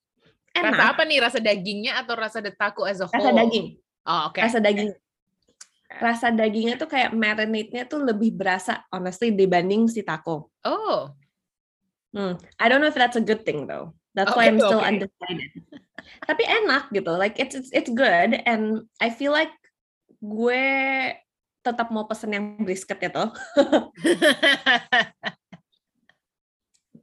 Enak. 0.56 0.74
rasa 0.74 0.84
apa 0.96 1.02
nih? 1.04 1.20
Rasa 1.20 1.40
dagingnya 1.44 2.00
atau 2.00 2.16
rasa 2.16 2.40
the 2.40 2.56
taco 2.56 2.88
as 2.88 3.04
a 3.04 3.08
whole? 3.08 3.20
rasa 3.20 3.32
daging. 3.36 3.76
Oh, 4.08 4.32
oke. 4.32 4.40
Okay. 4.40 4.42
rasa 4.48 4.60
daging. 4.64 4.90
Rasa 5.96 6.28
dagingnya 6.34 6.76
tuh 6.82 6.90
kayak 6.90 7.12
marinate-nya 7.14 7.86
tuh 7.86 8.02
lebih 8.02 8.34
berasa 8.34 8.84
honestly 8.90 9.32
dibanding 9.32 9.86
si 9.92 10.02
taco. 10.02 10.50
Oh. 10.64 11.12
Hmm. 12.16 12.40
I 12.58 12.72
don't 12.72 12.80
know 12.80 12.90
if 12.90 12.96
that's 12.96 13.20
a 13.20 13.24
good 13.24 13.44
thing 13.44 13.68
though. 13.68 13.92
That's 14.16 14.32
okay, 14.32 14.40
why 14.40 14.46
I'm 14.48 14.60
still 14.60 14.80
okay. 14.80 14.96
undecided. 14.96 15.52
Tapi 16.24 16.44
enak 16.48 16.96
gitu. 16.96 17.12
Like 17.20 17.36
it's, 17.36 17.54
it's 17.54 17.72
it's 17.76 17.92
good 17.92 18.40
and 18.48 18.88
I 19.04 19.12
feel 19.12 19.36
like 19.36 19.52
gue 20.20 20.64
tetap 21.66 21.90
mau 21.90 22.06
pesen 22.06 22.36
yang 22.36 22.46
brisket 22.62 23.02
ya 23.02 23.10
toh. 23.10 23.32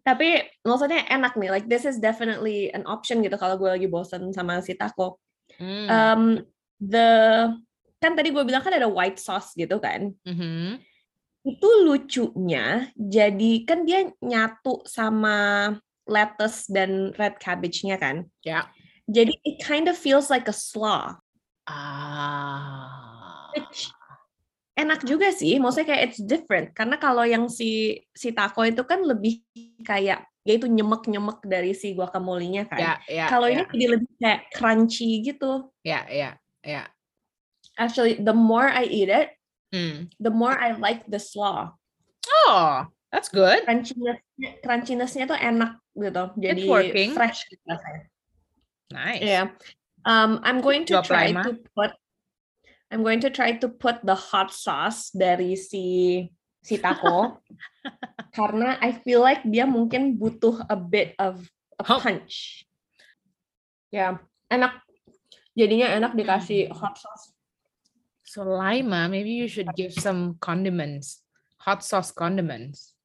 Tapi 0.07 0.43
maksudnya 0.67 1.07
enak 1.11 1.39
nih, 1.39 1.51
like 1.51 1.67
this 1.71 1.87
is 1.87 2.03
definitely 2.03 2.75
an 2.75 2.83
option 2.91 3.23
gitu 3.23 3.39
kalau 3.39 3.55
gue 3.55 3.71
lagi 3.71 3.87
bosen 3.87 4.35
sama 4.35 4.59
si 4.63 4.75
taco. 4.75 5.19
Hmm. 5.59 5.87
Um, 5.87 6.23
the 6.83 7.11
kan 8.03 8.19
tadi 8.19 8.35
gue 8.35 8.43
bilang 8.43 8.67
kan 8.67 8.75
ada 8.75 8.91
white 8.91 9.23
sauce 9.23 9.55
gitu 9.55 9.79
kan. 9.79 10.11
Mm-hmm. 10.27 10.83
Itu 11.47 11.69
lucunya, 11.87 12.91
jadi 12.99 13.53
kan 13.63 13.87
dia 13.87 14.11
nyatu 14.19 14.83
sama 14.83 15.71
lettuce 16.11 16.67
dan 16.67 17.15
red 17.15 17.39
cabbage-nya 17.39 18.03
kan. 18.03 18.27
Ya. 18.43 18.51
Yeah. 18.51 18.65
Jadi 19.07 19.33
it 19.47 19.63
kind 19.63 19.87
of 19.87 19.95
feels 19.95 20.31
like 20.31 20.51
a 20.51 20.55
slaw. 20.55 21.22
Ah. 21.73 23.49
Which 23.57 23.89
enak 24.73 25.05
juga 25.05 25.29
sih, 25.33 25.61
maksudnya 25.61 25.95
kayak 25.95 26.03
it's 26.11 26.21
different. 26.21 26.73
Karena 26.73 26.97
kalau 26.97 27.25
yang 27.25 27.49
si 27.49 28.01
si 28.13 28.33
taco 28.33 28.65
itu 28.65 28.83
kan 28.85 29.05
lebih 29.05 29.45
kayak 29.85 30.25
ya 30.43 30.53
itu 30.59 30.67
nyemek-nyemek 30.67 31.39
dari 31.47 31.71
si 31.77 31.95
guacamole-nya 31.95 32.67
kan. 32.67 32.81
Yeah, 32.81 32.99
yeah, 33.07 33.29
kalau 33.31 33.47
yeah. 33.47 33.63
ini 33.63 33.71
jadi 33.71 33.87
lebih 33.95 34.11
kayak 34.19 34.41
crunchy 34.57 35.11
gitu. 35.23 35.71
Ya, 35.87 36.03
yeah, 36.03 36.05
ya, 36.05 36.17
yeah, 36.19 36.33
ya. 36.65 36.73
Yeah. 36.83 36.87
Actually, 37.79 38.21
the 38.21 38.37
more 38.37 38.69
I 38.69 38.85
eat 38.85 39.09
it, 39.09 39.33
hmm. 39.73 40.13
the 40.21 40.29
more 40.29 40.53
I 40.53 40.77
like 40.77 41.09
the 41.09 41.17
slaw. 41.17 41.73
Oh, 42.29 42.85
that's 43.09 43.33
good. 43.33 43.65
Crunchiness-nya, 43.65 44.51
crunchiness-nya 44.61 45.25
tuh 45.31 45.39
enak 45.41 45.81
gitu. 45.97 46.25
Jadi 46.37 46.63
fresh 47.17 47.49
gitu 47.49 47.65
rasanya. 47.65 48.03
Nice. 48.93 49.25
Yeah. 49.25 49.47
Um, 50.05 50.41
I'm 50.43 50.61
going 50.61 50.85
to 50.87 51.03
try 51.03 51.31
to 51.33 51.59
put 51.77 51.93
I'm 52.93 53.01
going 53.01 53.25
to 53.25 53.31
try 53.31 53.57
to 53.57 53.69
put 53.73 54.05
the 54.05 54.15
hot 54.15 54.53
sauce 54.53 55.09
dari 55.17 55.57
si 55.57 56.29
si 56.61 56.77
taco 56.77 57.41
karena 58.37 58.77
I 58.85 58.93
feel 58.93 59.25
like 59.25 59.41
dia 59.49 59.65
mungkin 59.65 60.21
butuh 60.21 60.69
a 60.69 60.77
bit 60.77 61.17
of 61.17 61.49
a 61.81 61.85
punch. 61.85 62.69
Ya, 63.89 63.97
yeah, 63.97 64.13
enak. 64.53 64.85
Jadinya 65.57 65.89
enak 65.97 66.13
dikasih 66.13 66.69
hmm. 66.69 66.77
hot 66.77 67.01
sauce. 67.01 67.33
So 68.29 68.45
Lima, 68.45 69.09
maybe 69.09 69.33
you 69.33 69.49
should 69.49 69.69
give 69.77 69.93
some 69.93 70.41
condiments, 70.41 71.21
hot 71.61 71.85
sauce 71.85 72.13
condiments. 72.13 72.97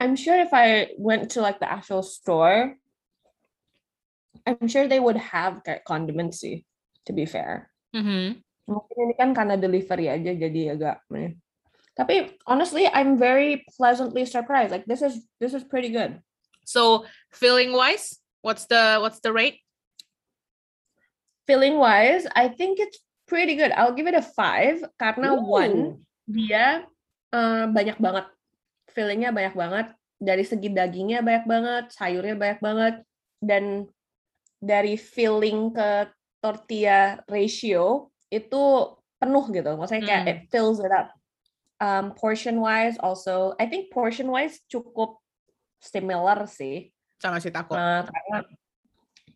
I'm 0.00 0.16
sure 0.16 0.40
if 0.40 0.52
I 0.56 0.96
went 0.96 1.36
to 1.36 1.44
like 1.44 1.60
the 1.60 1.68
actual 1.68 2.00
store, 2.00 2.80
I'm 4.46 4.68
sure 4.70 4.86
they 4.86 5.02
would 5.02 5.18
have 5.18 5.62
kayak 5.66 5.84
condiments 5.84 6.40
sih, 6.42 6.62
to 7.06 7.12
be 7.12 7.26
fair. 7.26 7.70
Mm-hmm. 7.94 8.40
Mungkin 8.70 8.96
ini 8.96 9.14
kan 9.18 9.34
karena 9.34 9.58
delivery 9.58 10.06
aja 10.06 10.30
jadi 10.30 10.78
agak 10.78 11.02
nih. 11.10 11.34
Tapi 11.98 12.38
honestly, 12.46 12.86
I'm 12.86 13.18
very 13.18 13.66
pleasantly 13.76 14.24
surprised. 14.24 14.70
Like 14.70 14.86
this 14.86 15.02
is 15.02 15.26
this 15.42 15.52
is 15.52 15.66
pretty 15.66 15.90
good. 15.90 16.22
So 16.62 17.04
filling 17.34 17.74
wise, 17.74 18.22
what's 18.46 18.70
the 18.70 19.02
what's 19.02 19.20
the 19.20 19.34
rate? 19.34 19.58
Filling 21.50 21.82
wise, 21.82 22.30
I 22.30 22.46
think 22.46 22.78
it's 22.78 23.02
pretty 23.26 23.58
good. 23.58 23.74
I'll 23.74 23.92
give 23.92 24.06
it 24.06 24.14
a 24.14 24.22
five 24.22 24.86
karena 25.02 25.34
Ooh. 25.34 25.42
one 25.42 25.78
dia 26.30 26.86
uh, 27.34 27.66
banyak 27.66 27.98
banget 27.98 28.26
fillingnya 28.94 29.34
banyak 29.34 29.54
banget 29.58 29.86
dari 30.20 30.46
segi 30.46 30.70
dagingnya 30.70 31.26
banyak 31.26 31.44
banget 31.46 31.84
sayurnya 31.90 32.36
banyak 32.38 32.60
banget 32.62 32.94
dan 33.42 33.88
dari 34.60 34.94
filling 35.00 35.72
ke 35.72 36.12
tortilla 36.44 37.20
ratio 37.26 38.12
itu 38.28 38.62
penuh 39.16 39.44
gitu. 39.48 39.70
Maksudnya 39.76 40.04
kayak 40.04 40.22
hmm. 40.24 40.32
it 40.32 40.38
fills 40.52 40.78
it 40.80 40.92
up. 40.92 41.16
Um, 41.80 42.12
portion 42.12 42.60
wise 42.60 43.00
also, 43.00 43.56
I 43.56 43.64
think 43.64 43.88
portion 43.88 44.28
wise 44.28 44.60
cukup 44.68 45.16
similar 45.80 46.44
sih. 46.44 46.92
Sama 47.16 47.40
si 47.40 47.48
taco. 47.48 47.72
Uh, 47.72 48.04
karena 48.04 48.38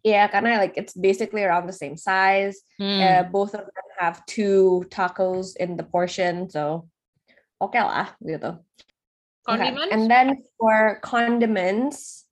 yeah, 0.05 0.29
karena 0.29 0.61
like 0.61 0.77
it's 0.77 0.93
basically 0.93 1.41
around 1.41 1.65
the 1.65 1.77
same 1.77 1.97
size. 1.97 2.61
Hmm. 2.77 3.01
Uh, 3.01 3.23
both 3.33 3.57
of 3.57 3.65
them 3.65 3.89
have 3.97 4.21
two 4.29 4.85
tacos 4.93 5.57
in 5.57 5.81
the 5.81 5.85
portion, 5.89 6.53
so 6.53 6.89
okay 7.61 7.81
lah 7.81 8.13
gitu. 8.21 8.61
Condiments? 9.45 9.89
Okay. 9.89 9.93
And 9.93 10.05
then 10.09 10.29
for 10.57 11.01
condiments, 11.05 12.24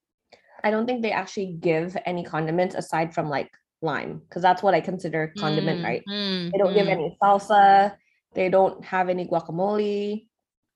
I 0.64 0.70
don't 0.70 0.86
think 0.86 1.02
they 1.02 1.12
actually 1.12 1.58
give 1.60 1.96
any 2.06 2.24
condiments 2.24 2.74
aside 2.74 3.14
from 3.14 3.28
like 3.28 3.50
lime 3.82 4.22
because 4.28 4.42
that's 4.42 4.62
what 4.62 4.74
I 4.74 4.80
consider 4.80 5.32
condiment, 5.38 5.80
mm, 5.80 5.84
right? 5.84 6.02
Mm, 6.08 6.50
they 6.52 6.58
don't 6.58 6.72
mm. 6.72 6.74
give 6.74 6.88
any 6.88 7.16
salsa. 7.22 7.96
They 8.34 8.48
don't 8.48 8.84
have 8.84 9.08
any 9.08 9.26
guacamole. 9.26 10.26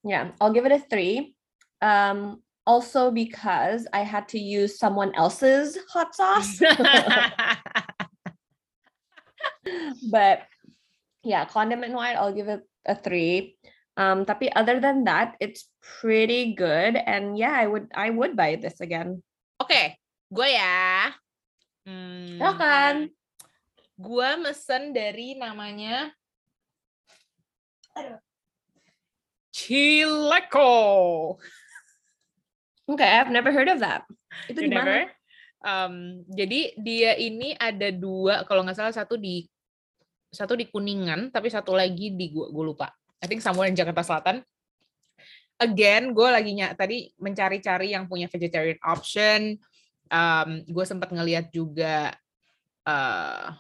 Yeah, 0.04 0.30
I'll 0.40 0.52
give 0.52 0.66
it 0.66 0.72
a 0.72 0.78
three. 0.78 1.34
Um, 1.80 2.42
also 2.66 3.10
because 3.10 3.86
I 3.92 4.00
had 4.00 4.28
to 4.34 4.38
use 4.38 4.78
someone 4.78 5.14
else's 5.14 5.78
hot 5.88 6.14
sauce. 6.14 6.58
but 10.10 10.42
yeah, 11.22 11.44
condiment 11.46 11.94
wise, 11.94 12.16
I'll 12.18 12.34
give 12.34 12.48
it 12.48 12.62
a 12.86 12.94
three. 12.94 13.56
Um, 13.96 14.26
tapi 14.26 14.52
other 14.52 14.78
than 14.78 15.04
that, 15.04 15.36
it's 15.40 15.70
pretty 15.80 16.54
good. 16.54 16.96
And 16.96 17.38
yeah, 17.38 17.54
I 17.56 17.66
would 17.66 17.88
I 17.94 18.10
would 18.10 18.36
buy 18.36 18.56
this 18.60 18.80
again. 18.80 19.22
Oke, 19.66 19.74
okay, 19.74 19.86
gue 20.30 20.48
ya. 20.54 21.10
Hmm, 21.82 22.38
Silakan. 22.38 23.10
Gue 23.98 24.30
mesen 24.38 24.94
dari 24.94 25.34
namanya 25.34 26.14
Chileko. 29.50 30.70
Okay, 32.86 33.10
I've 33.10 33.34
never 33.34 33.50
heard 33.50 33.66
of 33.66 33.82
that. 33.82 34.06
Itu 34.46 34.62
di 34.62 34.70
mana? 34.70 35.10
Um, 35.66 36.22
jadi 36.30 36.78
dia 36.78 37.18
ini 37.18 37.58
ada 37.58 37.90
dua, 37.90 38.46
kalau 38.46 38.62
nggak 38.62 38.78
salah 38.78 38.94
satu 38.94 39.18
di 39.18 39.50
satu 40.30 40.54
di 40.54 40.70
Kuningan, 40.70 41.34
tapi 41.34 41.50
satu 41.50 41.74
lagi 41.74 42.14
di 42.14 42.30
gue 42.30 42.54
gue 42.54 42.64
lupa. 42.70 42.94
I 43.18 43.26
think 43.26 43.42
somewhere 43.42 43.66
in 43.66 43.74
Jakarta 43.74 44.06
Selatan. 44.06 44.46
Again, 45.56 46.12
gue 46.12 46.28
lagi 46.28 46.52
ny- 46.52 46.76
tadi 46.76 47.08
mencari-cari 47.16 47.96
yang 47.96 48.04
punya 48.04 48.28
vegetarian 48.28 48.80
option. 48.84 49.56
Um, 50.12 50.62
gue 50.68 50.84
sempat 50.84 51.08
ngeliat 51.10 51.48
juga. 51.48 52.12
Uh, 52.84 53.56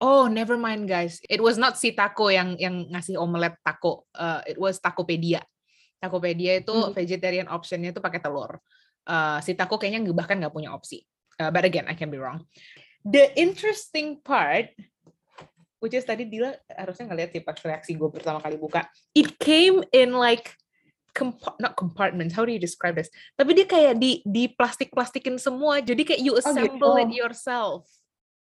oh, 0.00 0.24
never 0.26 0.56
mind 0.56 0.88
guys. 0.88 1.20
It 1.28 1.44
was 1.44 1.60
not 1.60 1.76
si 1.76 1.92
taco 1.92 2.32
yang 2.32 2.56
yang 2.56 2.88
ngasih 2.88 3.20
omelet 3.20 3.56
taco. 3.60 4.08
Uh, 4.16 4.40
it 4.48 4.56
was 4.56 4.80
Takopedia. 4.80 5.44
Takopedia 6.00 6.60
itu 6.60 6.72
hmm. 6.72 6.92
vegetarian 6.96 7.48
optionnya 7.52 7.92
itu 7.92 8.00
pakai 8.00 8.20
telur. 8.20 8.60
Uh, 9.04 9.38
si 9.44 9.52
taco 9.52 9.76
kayaknya 9.76 10.08
bahkan 10.16 10.40
nggak 10.40 10.52
punya 10.52 10.72
opsi. 10.72 11.04
Uh, 11.36 11.52
but 11.52 11.68
again, 11.68 11.84
I 11.84 11.94
can 11.96 12.08
be 12.08 12.16
wrong. 12.16 12.48
The 13.04 13.28
interesting 13.36 14.24
part 14.24 14.72
which 15.84 15.92
is 15.92 16.08
tadi 16.08 16.24
Dila 16.24 16.56
harusnya 16.72 17.12
ngeliat 17.12 17.28
sih 17.36 17.44
pas 17.44 17.60
reaksi 17.60 17.92
gue 17.92 18.08
pertama 18.08 18.40
kali 18.40 18.56
buka. 18.56 18.88
It 19.12 19.36
came 19.36 19.84
in 19.92 20.16
like 20.16 20.56
compa 21.14 21.54
not 21.62 21.78
compartments. 21.78 22.34
How 22.34 22.42
do 22.42 22.50
you 22.50 22.60
describe 22.60 22.98
this? 22.98 23.08
Tapi 23.38 23.54
dia 23.54 23.66
kayak 23.70 23.96
di 24.02 24.20
di 24.26 24.50
plastik-plastikin 24.50 25.38
semua. 25.38 25.78
Jadi 25.78 26.02
kayak 26.02 26.20
you 26.20 26.34
assemble 26.34 26.98
oh, 26.98 26.98
gitu. 26.98 27.06
it 27.06 27.10
yourself. 27.14 27.86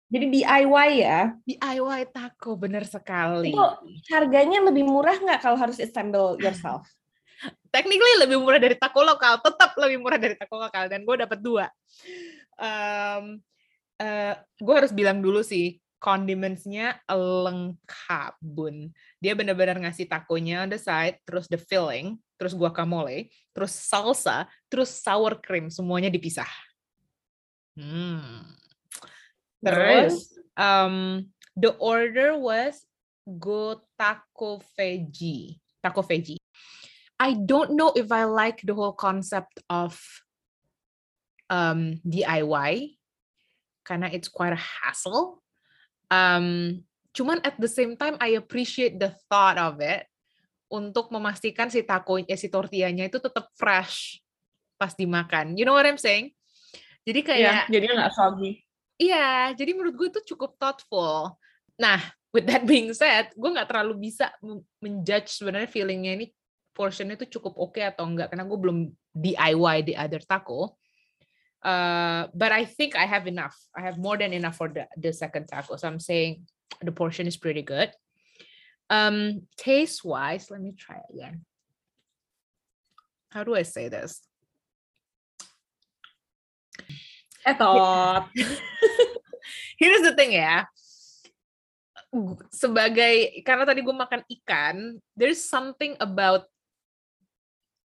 Jadi 0.09 0.40
DIY 0.40 0.88
ya? 1.05 1.37
DIY 1.44 2.01
taco, 2.11 2.57
bener 2.57 2.88
sekali. 2.88 3.53
Itu 3.53 3.61
harganya 4.09 4.64
lebih 4.64 4.88
murah 4.88 5.21
nggak 5.21 5.44
kalau 5.44 5.61
harus 5.61 5.77
assemble 5.79 6.40
yourself? 6.40 6.88
Technically 7.75 8.25
lebih 8.25 8.40
murah 8.40 8.57
dari 8.57 8.75
taco 8.75 9.05
lokal, 9.05 9.38
tetap 9.44 9.77
lebih 9.77 10.01
murah 10.01 10.16
dari 10.16 10.35
taco 10.35 10.57
lokal. 10.57 10.88
Dan 10.88 11.05
gue 11.05 11.16
dapat 11.21 11.38
dua. 11.44 11.68
Um, 12.57 13.38
uh, 14.01 14.35
gue 14.40 14.75
harus 14.75 14.97
bilang 14.97 15.21
dulu 15.21 15.44
sih, 15.44 15.77
condimentsnya 16.01 17.05
lengkap 17.12 18.40
bun. 18.40 18.88
Dia 19.21 19.37
benar-benar 19.37 19.77
ngasih 19.77 20.09
takonya 20.09 20.64
on 20.64 20.73
the 20.73 20.81
side, 20.81 21.21
terus 21.29 21.53
the 21.53 21.61
filling, 21.61 22.16
terus 22.38 22.55
guacamole, 22.55 23.29
terus 23.53 23.74
salsa, 23.74 24.46
terus 24.70 24.88
sour 24.88 25.37
cream, 25.42 25.68
semuanya 25.68 26.09
dipisah. 26.09 26.48
Hmm. 27.74 28.55
Terus 29.59 30.38
um, 30.55 31.27
the 31.59 31.74
order 31.83 32.38
was 32.38 32.87
go 33.27 33.83
taco 33.98 34.62
veggie, 34.79 35.59
taco 35.83 36.01
veggie. 36.07 36.38
I 37.18 37.35
don't 37.35 37.74
know 37.74 37.90
if 37.98 38.14
I 38.14 38.24
like 38.31 38.62
the 38.62 38.79
whole 38.79 38.94
concept 38.94 39.59
of 39.66 39.98
um, 41.51 41.98
DIY 42.07 42.94
karena 43.83 44.07
it's 44.14 44.31
quite 44.31 44.55
a 44.55 44.62
hassle 44.62 45.42
Um, 46.09 46.85
cuman 47.12 47.44
at 47.44 47.61
the 47.61 47.68
same 47.68 47.96
time 47.96 48.16
I 48.20 48.40
appreciate 48.40 48.96
the 48.96 49.12
thought 49.29 49.61
of 49.61 49.81
it 49.85 50.09
untuk 50.69 51.09
memastikan 51.09 51.73
si 51.73 51.81
taco 51.85 52.21
eh, 52.21 52.39
si 52.39 52.53
tortillanya 52.53 53.09
itu 53.09 53.19
tetap 53.19 53.49
fresh 53.57 54.21
pas 54.77 54.93
dimakan. 54.95 55.57
You 55.57 55.65
know 55.65 55.75
what 55.75 55.89
I'm 55.89 56.01
saying? 56.01 56.33
Jadi 57.09 57.21
iya, 57.25 57.29
kayak 57.29 57.43
yeah, 57.43 57.65
jadi 57.73 57.85
nggak 57.97 58.13
soggy. 58.15 58.51
Iya, 58.99 59.29
jadi 59.55 59.71
menurut 59.73 59.95
gue 59.97 60.09
itu 60.13 60.35
cukup 60.35 60.59
thoughtful. 60.61 61.39
Nah, 61.79 62.03
with 62.35 62.45
that 62.51 62.67
being 62.69 62.93
said, 62.93 63.31
gue 63.33 63.51
nggak 63.51 63.71
terlalu 63.71 64.11
bisa 64.11 64.35
menjudge 64.83 65.33
sebenarnya 65.33 65.71
feelingnya 65.71 66.13
ini 66.19 66.27
portionnya 66.77 67.19
itu 67.19 67.39
cukup 67.39 67.59
oke 67.59 67.75
okay 67.75 67.91
atau 67.91 68.07
enggak 68.07 68.31
karena 68.31 68.47
gue 68.47 68.59
belum 68.59 68.79
DIY 69.17 69.77
di 69.83 69.95
other 69.99 70.23
taco. 70.23 70.79
Uh, 71.59 72.31
but 72.39 72.55
I 72.55 72.63
think 72.63 72.95
I 72.95 73.03
have 73.03 73.27
enough. 73.27 73.59
I 73.75 73.83
have 73.83 73.99
more 73.99 74.15
than 74.15 74.31
enough 74.31 74.55
for 74.55 74.71
the, 74.71 74.87
the 74.95 75.11
second 75.11 75.51
taco. 75.51 75.75
So 75.75 75.91
I'm 75.91 75.99
saying 75.99 76.47
the 76.79 76.95
portion 76.95 77.27
is 77.27 77.35
pretty 77.35 77.67
good. 77.67 77.91
Um, 78.88 79.44
taste 79.57 80.05
wise, 80.05 80.51
let 80.51 80.61
me 80.61 80.72
try 80.72 81.01
again. 81.12 81.44
How 83.29 83.44
do 83.44 83.55
I 83.55 83.62
say 83.62 83.88
this? 83.92 84.24
I 87.44 87.53
thought. 87.53 88.29
Here's 89.81 90.03
the 90.05 90.16
thing 90.16 90.37
ya. 90.40 90.64
Sebagai 92.48 93.44
karena 93.44 93.68
tadi 93.68 93.85
gue 93.85 93.92
makan 93.92 94.24
ikan, 94.24 94.96
there's 95.12 95.44
something 95.44 95.92
about 96.01 96.48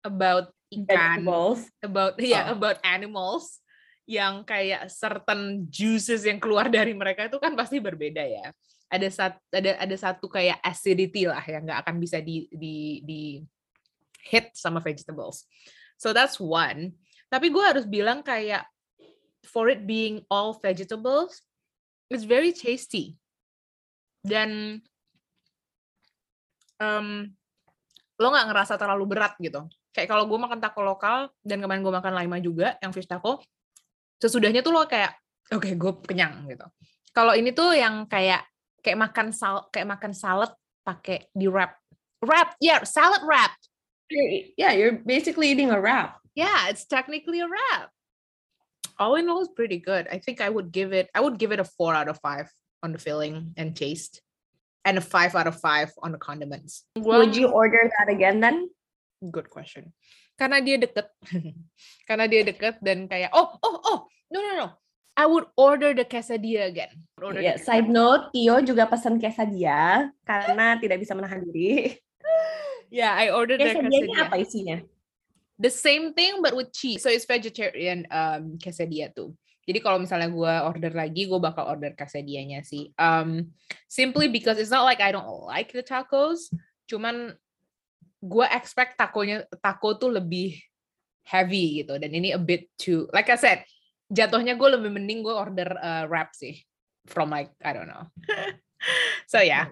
about 0.03 0.51
ikan 0.71 1.23
Vegetables. 1.23 1.61
about 1.83 2.15
ya 2.19 2.27
yeah, 2.35 2.45
oh. 2.51 2.59
about 2.59 2.79
animals 2.83 3.63
yang 4.11 4.43
kayak 4.43 4.91
certain 4.91 5.71
juices 5.71 6.27
yang 6.27 6.43
keluar 6.43 6.67
dari 6.67 6.91
mereka 6.91 7.31
itu 7.31 7.39
kan 7.39 7.55
pasti 7.55 7.79
berbeda 7.79 8.27
ya 8.27 8.51
ada 8.91 9.09
satu 9.09 9.39
ada 9.55 9.71
ada 9.79 9.97
satu 9.97 10.27
kayak 10.27 10.59
acidity 10.67 11.31
lah 11.31 11.43
yang 11.47 11.63
nggak 11.63 11.81
akan 11.87 11.97
bisa 12.03 12.19
di 12.19 12.51
di 12.51 13.01
di 13.07 13.23
hit 14.27 14.51
sama 14.53 14.83
vegetables. 14.83 15.47
So 15.97 16.11
that's 16.11 16.43
one. 16.43 16.99
Tapi 17.31 17.55
gue 17.55 17.63
harus 17.63 17.87
bilang 17.87 18.27
kayak 18.27 18.67
for 19.47 19.71
it 19.71 19.87
being 19.87 20.27
all 20.27 20.59
vegetables 20.59 21.41
it's 22.11 22.27
very 22.27 22.51
tasty. 22.51 23.15
Dan 24.21 24.83
um, 26.83 27.31
lo 28.19 28.27
nggak 28.29 28.47
ngerasa 28.51 28.75
terlalu 28.77 29.17
berat 29.17 29.39
gitu. 29.39 29.71
Kayak 29.95 30.11
kalau 30.11 30.27
gue 30.27 30.39
makan 30.39 30.59
taco 30.59 30.83
lokal 30.83 31.31
dan 31.47 31.63
kemarin 31.63 31.87
gue 31.87 31.95
makan 31.95 32.13
lima 32.19 32.37
juga 32.43 32.75
yang 32.83 32.91
fish 32.91 33.09
taco 33.09 33.43
sesudahnya 34.21 34.61
tuh 34.61 34.77
lo 34.77 34.85
kayak 34.85 35.17
oke 35.55 35.65
okay, 35.65 35.73
gue 35.79 35.93
kenyang 36.05 36.45
gitu. 36.51 36.67
Kalau 37.11 37.33
ini 37.35 37.51
tuh 37.55 37.75
yang 37.75 38.05
kayak 38.07 38.50
kayak 38.81 38.99
makan 38.99 39.33
sal 39.33 39.69
kayak 39.73 39.89
makan 39.89 40.13
salad 40.13 40.51
pakai 40.85 41.29
di 41.33 41.47
wrap. 41.47 41.77
Wrap 42.21 42.57
yeah 42.61 42.85
salad 42.85 43.23
wrap. 43.25 43.53
Yeah 44.57 44.75
you're 44.75 45.01
basically 45.01 45.53
eating 45.53 45.71
a 45.71 45.81
wrap. 45.81 46.21
Yeah 46.35 46.69
it's 46.69 46.85
technically 46.85 47.41
a 47.41 47.49
wrap. 47.49 47.93
All 49.01 49.17
in 49.17 49.29
all 49.33 49.41
is 49.41 49.53
pretty 49.53 49.81
good. 49.81 50.09
I 50.13 50.21
think 50.21 50.41
i 50.41 50.49
would 50.49 50.73
give 50.73 50.93
it 50.93 51.09
i 51.17 51.21
would 51.21 51.39
give 51.41 51.53
it 51.53 51.61
a 51.61 51.69
four 51.69 51.95
out 51.95 52.09
of 52.09 52.21
five 52.21 52.53
on 52.83 52.93
the 52.93 53.01
filling 53.01 53.55
and 53.57 53.77
taste 53.77 54.21
and 54.85 54.97
a 54.97 55.05
five 55.05 55.37
out 55.37 55.47
of 55.47 55.61
five 55.61 55.93
on 56.03 56.13
the 56.13 56.19
condiments. 56.19 56.85
Would 56.97 57.37
you 57.37 57.49
order 57.49 57.85
that 57.85 58.09
again 58.13 58.41
then? 58.41 58.69
Good 59.21 59.53
question. 59.53 59.93
Karena 60.41 60.65
dia 60.65 60.81
deket. 60.81 61.13
Karena 62.09 62.25
dia 62.25 62.41
deket 62.41 62.81
dan 62.81 63.05
kayak 63.05 63.29
oh 63.37 63.61
oh 63.61 63.77
oh 63.85 63.99
no 64.33 64.39
no 64.41 64.53
no. 64.57 64.69
I 65.21 65.29
would 65.29 65.45
order 65.53 65.93
the 65.93 66.09
quesadilla 66.09 66.73
again. 66.73 67.05
Order 67.21 67.45
yeah, 67.45 67.61
side 67.61 67.93
note, 67.93 68.33
Tio 68.33 68.65
juga 68.65 68.89
pesan 68.89 69.21
quesadilla 69.21 70.09
karena 70.25 70.81
tidak 70.81 71.05
bisa 71.05 71.13
menahan 71.13 71.45
diri. 71.45 71.77
Yeah, 72.91 73.15
I 73.15 73.31
ordered 73.31 73.63
the 73.63 73.71
quesadilla. 73.71 74.27
apa 74.27 74.43
isinya? 74.43 74.83
The 75.63 75.71
same 75.71 76.11
thing 76.11 76.43
but 76.43 76.59
with 76.59 76.75
cheese. 76.75 77.07
So 77.07 77.07
it's 77.07 77.23
vegetarian 77.23 78.03
um, 78.11 78.59
quesadilla 78.59 79.15
tuh. 79.15 79.31
Jadi 79.63 79.79
kalau 79.79 80.03
misalnya 80.03 80.27
gue 80.27 80.55
order 80.67 80.91
lagi, 80.91 81.31
gue 81.31 81.39
bakal 81.39 81.71
order 81.71 81.95
quesadillanya 81.95 82.67
sih. 82.67 82.91
Um, 82.99 83.55
simply 83.87 84.27
because 84.27 84.59
it's 84.59 84.75
not 84.75 84.83
like 84.83 84.99
I 84.99 85.15
don't 85.15 85.47
like 85.47 85.71
the 85.71 85.87
tacos, 85.87 86.51
cuman 86.91 87.39
gue 88.19 88.47
expect 88.51 88.99
takonya 88.99 89.47
taco 89.63 89.95
tuh 89.95 90.11
lebih 90.11 90.59
heavy 91.31 91.87
gitu 91.87 91.95
dan 91.95 92.11
ini 92.11 92.35
a 92.35 92.41
bit 92.43 92.67
too 92.75 93.07
like 93.15 93.31
I 93.31 93.39
said 93.39 93.63
jatuhnya 94.11 94.59
gue 94.59 94.69
lebih 94.75 94.91
mending 94.91 95.23
gue 95.23 95.33
order 95.33 95.71
uh, 95.79 96.05
wrap 96.11 96.35
sih 96.35 96.59
from 97.07 97.31
like 97.31 97.55
I 97.63 97.73
don't 97.73 97.89
know. 97.89 98.11
So 99.29 99.45
yeah. 99.45 99.69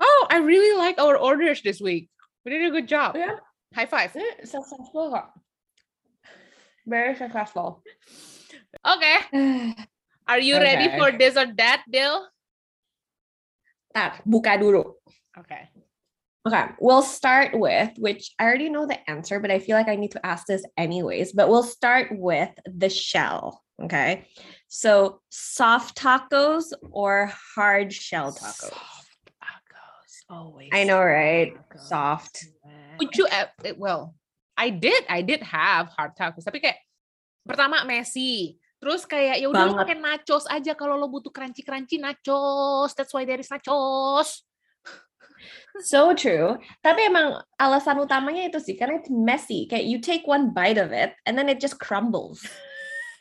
Oh 0.00 0.22
I 0.32 0.40
really 0.40 0.72
like 0.80 0.96
our 0.96 1.20
orders 1.20 1.60
this 1.60 1.84
week. 1.84 2.08
We 2.42 2.56
did 2.56 2.64
a 2.64 2.72
good 2.72 2.88
job. 2.88 3.12
Yeah. 3.12 3.36
High 3.76 3.84
five. 3.84 4.16
Successful. 4.40 5.12
Kok 5.12 5.36
very 6.88 7.14
successful. 7.14 7.84
Okay. 8.80 9.16
Are 10.32 10.40
you 10.40 10.56
okay. 10.56 10.64
ready 10.64 10.88
for 10.96 11.12
this 11.12 11.36
or 11.36 11.52
that 11.60 11.84
Bill 11.84 12.24
Tar, 13.92 14.24
buka 14.24 14.56
dulu. 14.56 14.96
Okay 15.36 15.68
Okay, 16.42 16.74
we'll 16.80 17.06
start 17.06 17.54
with 17.54 17.94
which 17.98 18.34
I 18.34 18.44
already 18.44 18.68
know 18.68 18.82
the 18.86 18.98
answer, 19.08 19.38
but 19.38 19.54
I 19.54 19.62
feel 19.62 19.78
like 19.78 19.86
I 19.86 19.94
need 19.94 20.10
to 20.18 20.26
ask 20.26 20.46
this 20.46 20.66
anyways. 20.76 21.30
But 21.30 21.48
we'll 21.48 21.62
start 21.62 22.10
with 22.10 22.50
the 22.66 22.90
shell. 22.90 23.62
Okay, 23.78 24.26
so 24.66 25.22
soft 25.30 25.94
tacos 25.94 26.74
or 26.90 27.30
hard 27.54 27.94
shell 27.94 28.34
tacos? 28.34 28.74
Soft 28.74 29.22
tacos, 29.38 30.12
always. 30.28 30.70
I 30.74 30.82
know, 30.82 30.98
right? 30.98 31.54
Tacos. 31.54 31.86
Soft. 31.86 32.34
Would 32.98 33.14
you? 33.14 33.26
Eh, 33.30 33.46
eh, 33.64 33.74
well, 33.78 34.14
I 34.58 34.70
did. 34.70 35.06
I 35.08 35.22
did 35.22 35.46
have 35.46 35.94
hard 35.94 36.18
tacos, 36.18 36.42
tapi 36.42 36.58
kayak 36.58 36.82
pertama 37.46 37.86
messy. 37.86 38.58
Terus 38.82 39.06
kayak 39.06 39.38
ya 39.38 39.46
udah 39.46 39.78
pakai 39.78 39.94
nachos 39.94 40.42
aja 40.50 40.74
kalau 40.74 40.98
lo 40.98 41.06
butuh 41.06 41.30
crunchy-crunchy 41.30 42.02
nachos. 42.02 42.98
That's 42.98 43.14
why 43.14 43.22
there 43.22 43.38
is 43.38 43.46
nachos. 43.46 44.42
So 45.80 46.12
true. 46.12 46.60
Tapi 46.84 47.08
emang 47.08 47.40
alasan 47.56 48.04
utamanya 48.04 48.52
itu 48.52 48.60
sih 48.60 48.76
karena 48.76 49.00
it's 49.00 49.08
messy. 49.08 49.64
Kayak 49.64 49.88
you 49.88 49.98
take 50.04 50.28
one 50.28 50.52
bite 50.52 50.76
of 50.76 50.92
it 50.92 51.16
and 51.24 51.32
then 51.32 51.48
it 51.48 51.60
just 51.60 51.80
crumbles. 51.80 52.44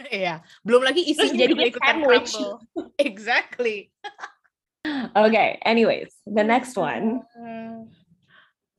Iya, 0.10 0.42
belum 0.66 0.82
lagi 0.82 1.06
isinya 1.06 1.46
jadi 1.46 1.54
juga 1.54 1.78
sandwich. 1.78 2.34
exactly. 2.98 3.94
okay, 5.14 5.62
anyways, 5.62 6.10
the 6.26 6.42
next 6.42 6.74
one. 6.74 7.22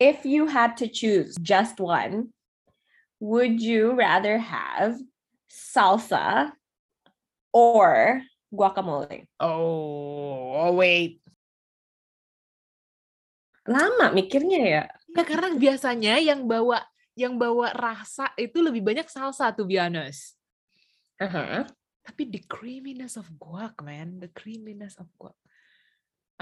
If 0.02 0.26
you 0.26 0.50
had 0.50 0.74
to 0.82 0.90
choose 0.90 1.38
just 1.38 1.78
one, 1.78 2.34
would 3.22 3.62
you 3.62 3.94
rather 3.94 4.34
have 4.34 4.98
salsa 5.46 6.50
or 7.54 8.26
guacamole? 8.50 9.30
Oh, 9.38 10.58
oh 10.58 10.72
wait. 10.74 11.21
Lama 13.68 14.10
mikirnya 14.10 14.60
ya. 14.62 14.84
Ya 15.12 15.22
karena 15.22 15.54
biasanya 15.54 16.18
yang 16.18 16.48
bawa 16.48 16.82
yang 17.14 17.36
bawa 17.36 17.70
rasa 17.76 18.32
itu 18.40 18.58
lebih 18.64 18.82
banyak 18.82 19.06
salsa 19.06 19.52
to 19.52 19.68
be 19.68 19.76
honest. 19.76 20.34
Uh-huh. 21.20 21.68
Tapi 22.02 22.22
the 22.26 22.42
creaminess 22.50 23.14
of 23.14 23.30
guac, 23.38 23.78
man, 23.84 24.18
the 24.18 24.32
creaminess 24.34 24.98
of 24.98 25.06
guac. 25.20 25.36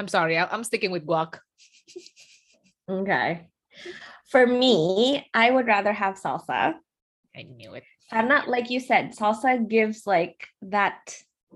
I'm 0.01 0.09
sorry, 0.09 0.41
I'm 0.41 0.65
sticking 0.65 0.89
with 0.89 1.05
guac. 1.05 1.37
okay. 2.89 3.51
For 4.33 4.47
me, 4.47 5.21
I 5.35 5.51
would 5.51 5.69
rather 5.69 5.93
have 5.93 6.17
salsa. 6.17 6.81
I 7.37 7.43
knew 7.45 7.77
it. 7.77 7.85
Karena 8.09 8.49
like 8.49 8.73
you 8.73 8.81
said, 8.81 9.13
salsa 9.13 9.61
gives 9.61 10.09
like 10.09 10.49
that 10.65 10.99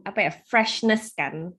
apa 0.04 0.18
ya, 0.20 0.32
freshness 0.50 1.14
kan. 1.16 1.56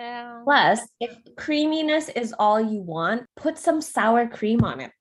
Yeah. 0.00 0.40
Plus, 0.48 0.80
if 0.96 1.12
creaminess 1.36 2.08
is 2.16 2.32
all 2.40 2.56
you 2.56 2.80
want, 2.80 3.28
put 3.36 3.60
some 3.60 3.84
sour 3.84 4.24
cream 4.24 4.64
on 4.64 4.80
it. 4.80 4.96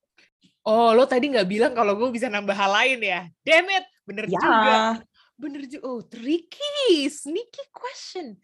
Oh, 0.68 0.92
lo 0.92 1.08
tadi 1.08 1.32
nggak 1.32 1.48
bilang 1.48 1.72
kalau 1.72 1.96
gue 1.96 2.12
bisa 2.12 2.28
nambah 2.28 2.52
hal 2.52 2.76
lain 2.76 3.00
ya? 3.00 3.22
Damn 3.48 3.72
it, 3.72 3.86
bener 4.04 4.28
yeah. 4.28 4.36
juga. 4.44 4.76
Bener 5.40 5.62
juga. 5.72 5.84
Oh, 5.88 6.04
tricky, 6.04 7.08
sneaky 7.08 7.64
question. 7.72 8.36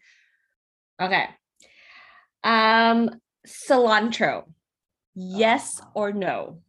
Okay. 0.96 1.28
Um, 2.40 3.12
cilantro. 3.44 4.48
Yes 5.12 5.84
or 5.92 6.16
no? 6.16 6.64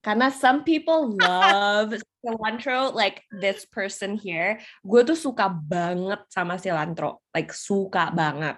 Karena 0.00 0.32
some 0.32 0.64
people 0.64 1.12
love 1.20 1.92
cilantro, 2.24 2.94
like 2.94 3.22
this 3.30 3.68
person 3.68 4.16
here. 4.16 4.58
Gue 4.80 5.04
tuh 5.04 5.14
suka 5.14 5.52
banget 5.52 6.24
sama 6.32 6.56
cilantro, 6.56 7.20
like 7.36 7.52
suka 7.52 8.08
banget. 8.16 8.56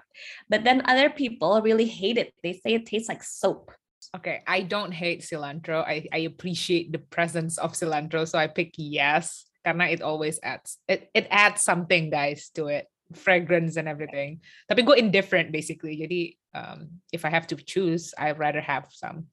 But 0.48 0.62
then 0.62 0.86
other 0.86 1.10
people 1.10 1.58
really 1.60 1.90
hate 1.90 2.16
it. 2.16 2.32
They 2.42 2.54
say 2.54 2.78
it 2.78 2.86
tastes 2.86 3.10
like 3.10 3.26
soap. 3.26 3.74
Okay, 4.14 4.40
I 4.46 4.62
don't 4.62 4.94
hate 4.94 5.26
cilantro. 5.26 5.82
I, 5.82 6.06
I 6.14 6.30
appreciate 6.30 6.92
the 6.92 7.02
presence 7.02 7.58
of 7.58 7.74
cilantro, 7.74 8.22
so 8.28 8.38
I 8.38 8.46
pick 8.46 8.78
yes. 8.78 9.44
Karena 9.66 9.90
it 9.90 10.00
always 10.00 10.38
adds 10.46 10.78
it 10.86 11.10
it 11.10 11.26
adds 11.26 11.66
something 11.66 12.06
guys 12.06 12.54
to 12.54 12.70
it, 12.70 12.86
fragrance 13.18 13.74
and 13.74 13.90
everything. 13.90 14.38
Tapi 14.70 14.86
gue 14.86 14.94
indifferent 14.94 15.50
basically. 15.50 15.98
Jadi 15.98 16.38
um, 16.54 17.02
if 17.10 17.26
I 17.26 17.34
have 17.34 17.50
to 17.50 17.58
choose, 17.58 18.14
I'd 18.14 18.38
rather 18.38 18.62
have 18.62 18.86
some. 18.94 19.26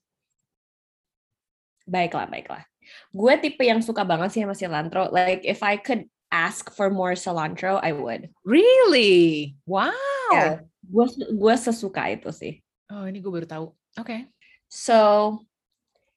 Baiklah, 1.86 2.34
baiklah. 2.34 2.66
Gue 3.12 3.34
tipe 3.40 3.64
yang 3.64 3.82
suka 3.84 4.04
banget 4.04 4.34
sih 4.34 4.42
sama 4.44 4.56
cilantro. 4.58 5.10
Like 5.14 5.44
if 5.44 5.62
I 5.62 5.78
could 5.80 6.08
ask 6.34 6.74
for 6.74 6.90
more 6.90 7.14
cilantro, 7.14 7.78
I 7.78 7.94
would. 7.94 8.34
Really? 8.42 9.54
Wow. 9.70 9.94
Yeah. 10.34 10.66
Gue 10.84 11.08
gue 11.14 11.56
sesuka 11.56 12.10
itu 12.10 12.34
sih. 12.34 12.60
Oh, 12.90 13.06
ini 13.06 13.22
gue 13.22 13.32
baru 13.32 13.48
tahu. 13.48 13.66
Oke. 13.98 14.06
Okay. 14.06 14.22
So 14.68 14.98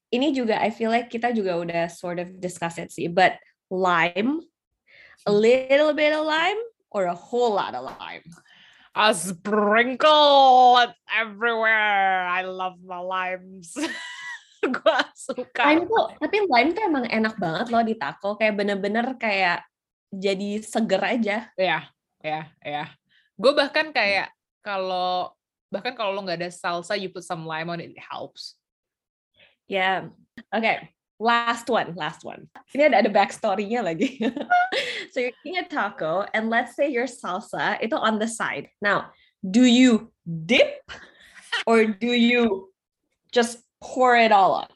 ini 0.09 0.33
juga 0.33 0.57
I 0.57 0.73
feel 0.73 0.89
like 0.89 1.13
kita 1.13 1.37
juga 1.37 1.61
udah 1.61 1.93
sort 1.93 2.17
of 2.17 2.41
discuss 2.41 2.81
it 2.81 2.89
sih, 2.89 3.13
but 3.13 3.37
lime, 3.69 4.41
a 5.29 5.33
little 5.33 5.93
bit 5.93 6.17
of 6.17 6.25
lime 6.25 6.59
or 6.89 7.11
a 7.11 7.17
whole 7.17 7.55
lot 7.55 7.77
of 7.77 7.85
lime? 7.85 8.25
A 8.97 9.13
sprinkle 9.13 10.81
everywhere. 11.13 12.25
I 12.25 12.49
love 12.49 12.81
my 12.81 13.05
limes. 13.05 13.77
Gua 14.77 14.99
suka. 15.15 15.63
Lime 15.73 15.85
tuh, 15.87 16.07
tapi 16.19 16.37
lime 16.47 16.71
tuh 16.75 16.83
emang 16.87 17.05
enak 17.07 17.35
banget 17.39 17.67
loh 17.71 17.83
di 17.83 17.95
taco. 17.95 18.35
Kayak 18.39 18.55
bener-bener 18.59 19.07
kayak 19.19 19.67
jadi 20.11 20.63
seger 20.63 21.03
aja. 21.03 21.37
Ya, 21.59 21.79
ya, 22.23 22.41
ya. 22.63 22.85
Gue 23.37 23.53
bahkan 23.53 23.93
kayak 23.93 24.33
kalau 24.65 25.31
bahkan 25.69 25.93
kalau 25.93 26.15
lo 26.15 26.25
nggak 26.25 26.41
ada 26.41 26.51
salsa, 26.51 26.97
you 26.97 27.11
put 27.13 27.27
some 27.27 27.45
lime 27.45 27.69
on 27.69 27.83
it, 27.83 27.93
it 27.93 28.01
helps. 28.01 28.57
Yeah. 29.67 30.15
Okay. 30.55 30.91
Last 31.17 31.73
one, 31.73 31.97
last 31.97 32.23
one. 32.29 32.53
Ini 32.77 32.93
ada 32.93 33.01
ada 33.01 33.11
backstory-nya 33.11 33.81
lagi. 33.81 34.21
so 35.13 35.17
you're 35.17 35.33
eating 35.41 35.57
a 35.57 35.65
taco, 35.65 36.29
and 36.37 36.53
let's 36.53 36.77
say 36.77 36.93
your 36.93 37.09
salsa 37.09 37.81
itu 37.81 37.97
on 37.97 38.21
the 38.21 38.29
side. 38.29 38.69
Now, 38.85 39.17
do 39.41 39.65
you 39.65 40.13
dip 40.29 40.85
or 41.65 41.89
do 41.89 42.13
you 42.13 42.69
just 43.33 43.66
pour 43.87 44.19
it 44.19 44.35
all 44.35 44.67
on? 44.67 44.71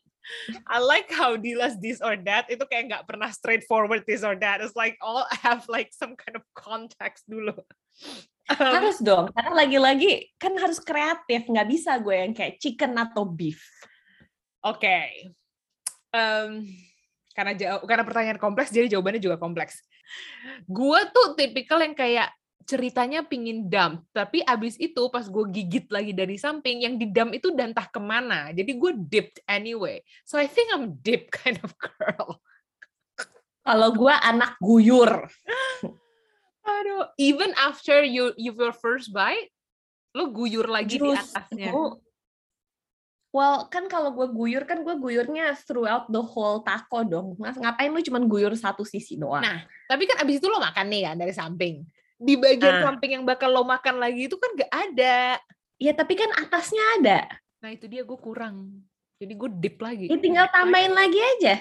I 0.71 0.79
like 0.79 1.11
how 1.11 1.35
Dila's 1.35 1.75
this 1.83 1.99
or 1.99 2.15
that 2.31 2.47
itu 2.47 2.63
kayak 2.71 2.87
nggak 2.87 3.05
pernah 3.11 3.35
straightforward 3.35 4.07
this 4.07 4.23
or 4.23 4.39
that. 4.39 4.63
It's 4.63 4.79
like 4.79 4.95
all 5.03 5.27
have 5.43 5.67
like 5.67 5.91
some 5.91 6.15
kind 6.15 6.39
of 6.39 6.47
context 6.55 7.27
dulu. 7.27 7.59
Um, 8.51 8.59
harus 8.59 8.99
dong, 8.99 9.31
karena 9.31 9.53
lagi-lagi 9.55 10.35
kan 10.39 10.55
harus 10.59 10.83
kreatif, 10.83 11.47
nggak 11.47 11.71
bisa 11.71 11.99
gue 12.03 12.15
yang 12.15 12.35
kayak 12.35 12.59
chicken 12.59 12.99
atau 12.99 13.23
beef. 13.23 13.63
Oke, 14.63 14.83
okay 14.83 15.07
um, 16.15 16.67
karena 17.35 17.53
jauh 17.55 17.83
karena 17.87 18.05
pertanyaan 18.05 18.41
kompleks 18.43 18.75
jadi 18.75 18.91
jawabannya 18.91 19.23
juga 19.23 19.39
kompleks. 19.39 19.81
Gue 20.67 21.01
tuh 21.15 21.39
tipikal 21.39 21.79
yang 21.81 21.95
kayak 21.95 22.35
ceritanya 22.71 23.27
pingin 23.27 23.67
dump, 23.67 24.07
tapi 24.15 24.47
abis 24.47 24.79
itu 24.79 25.03
pas 25.11 25.27
gue 25.27 25.45
gigit 25.51 25.91
lagi 25.91 26.15
dari 26.15 26.39
samping, 26.39 26.87
yang 26.87 26.95
di 26.95 27.11
dump 27.11 27.35
itu 27.35 27.51
dantah 27.51 27.91
ke 27.91 27.99
mana. 27.99 28.55
Jadi 28.55 28.79
gue 28.79 28.93
dipped 28.95 29.43
anyway. 29.51 29.99
So 30.23 30.39
I 30.39 30.47
think 30.47 30.71
I'm 30.71 30.95
dip 31.03 31.27
kind 31.43 31.59
of 31.67 31.75
girl. 31.75 32.39
Kalau 33.67 33.91
gue 33.91 34.15
anak 34.15 34.55
guyur. 34.63 35.27
Aduh, 36.63 37.11
even 37.19 37.51
after 37.59 38.07
you 38.07 38.31
you 38.39 38.55
your 38.55 38.71
first 38.71 39.11
bite, 39.11 39.51
lo 40.15 40.31
guyur 40.31 40.71
lagi 40.71 41.03
Just, 41.03 41.03
di 41.03 41.11
atasnya. 41.11 41.75
Well, 43.31 43.71
kan 43.71 43.87
kalau 43.87 44.11
gue 44.15 44.27
guyur 44.31 44.67
kan 44.67 44.83
gue 44.83 44.95
guyurnya 44.99 45.55
throughout 45.67 46.11
the 46.11 46.23
whole 46.23 46.63
taco 46.67 47.07
dong. 47.07 47.39
Mas 47.39 47.59
ngapain 47.59 47.91
lu 47.91 48.03
cuma 48.03 48.23
guyur 48.23 48.55
satu 48.55 48.83
sisi 48.83 49.19
doang? 49.19 49.43
Nah, 49.43 49.67
tapi 49.87 50.07
kan 50.07 50.23
abis 50.23 50.43
itu 50.43 50.47
lo 50.51 50.59
makan 50.59 50.87
nih 50.91 51.03
kan 51.11 51.17
dari 51.19 51.35
samping. 51.35 51.87
Di 52.21 52.37
bagian 52.37 52.85
nah. 52.85 52.93
samping 52.93 53.17
yang 53.17 53.25
bakal 53.25 53.49
lo 53.49 53.65
makan 53.65 53.97
lagi 53.97 54.29
itu 54.29 54.37
kan 54.37 54.53
gak 54.53 54.73
ada. 54.73 55.41
Iya, 55.81 55.97
tapi 55.97 56.13
kan 56.13 56.29
atasnya 56.37 56.85
ada. 57.01 57.19
Nah, 57.65 57.73
itu 57.73 57.89
dia 57.89 58.05
gue 58.05 58.19
kurang. 58.21 58.85
Jadi 59.17 59.33
gue 59.33 59.51
dip 59.57 59.77
lagi. 59.81 60.13
Ya, 60.13 60.21
tinggal 60.21 60.47
tambahin 60.53 60.93
lagi, 60.93 61.17
lagi 61.17 61.33
aja. 61.41 61.55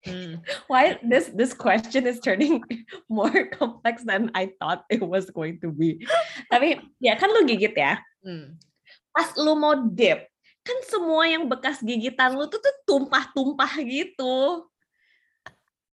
Hmm. 0.00 0.40
Why 0.70 0.96
this 1.04 1.28
this 1.36 1.52
question 1.52 2.08
is 2.08 2.20
turning 2.24 2.64
more 3.12 3.52
complex 3.52 4.00
than 4.04 4.32
I 4.32 4.56
thought 4.56 4.88
it 4.88 5.04
was 5.04 5.28
going 5.28 5.60
to 5.60 5.68
be. 5.68 6.00
Tapi 6.48 6.80
ya 7.00 7.20
kan 7.20 7.28
lu 7.32 7.44
gigit 7.44 7.76
ya. 7.76 8.00
Hmm. 8.24 8.56
Pas 9.12 9.28
lu 9.36 9.52
mau 9.58 9.76
dip, 9.76 10.24
kan 10.64 10.78
semua 10.88 11.28
yang 11.28 11.44
bekas 11.50 11.82
gigitan 11.82 12.36
lu 12.38 12.46
tuh 12.48 12.62
tuh 12.62 12.76
tumpah-tumpah 12.88 13.72
gitu. 13.84 14.64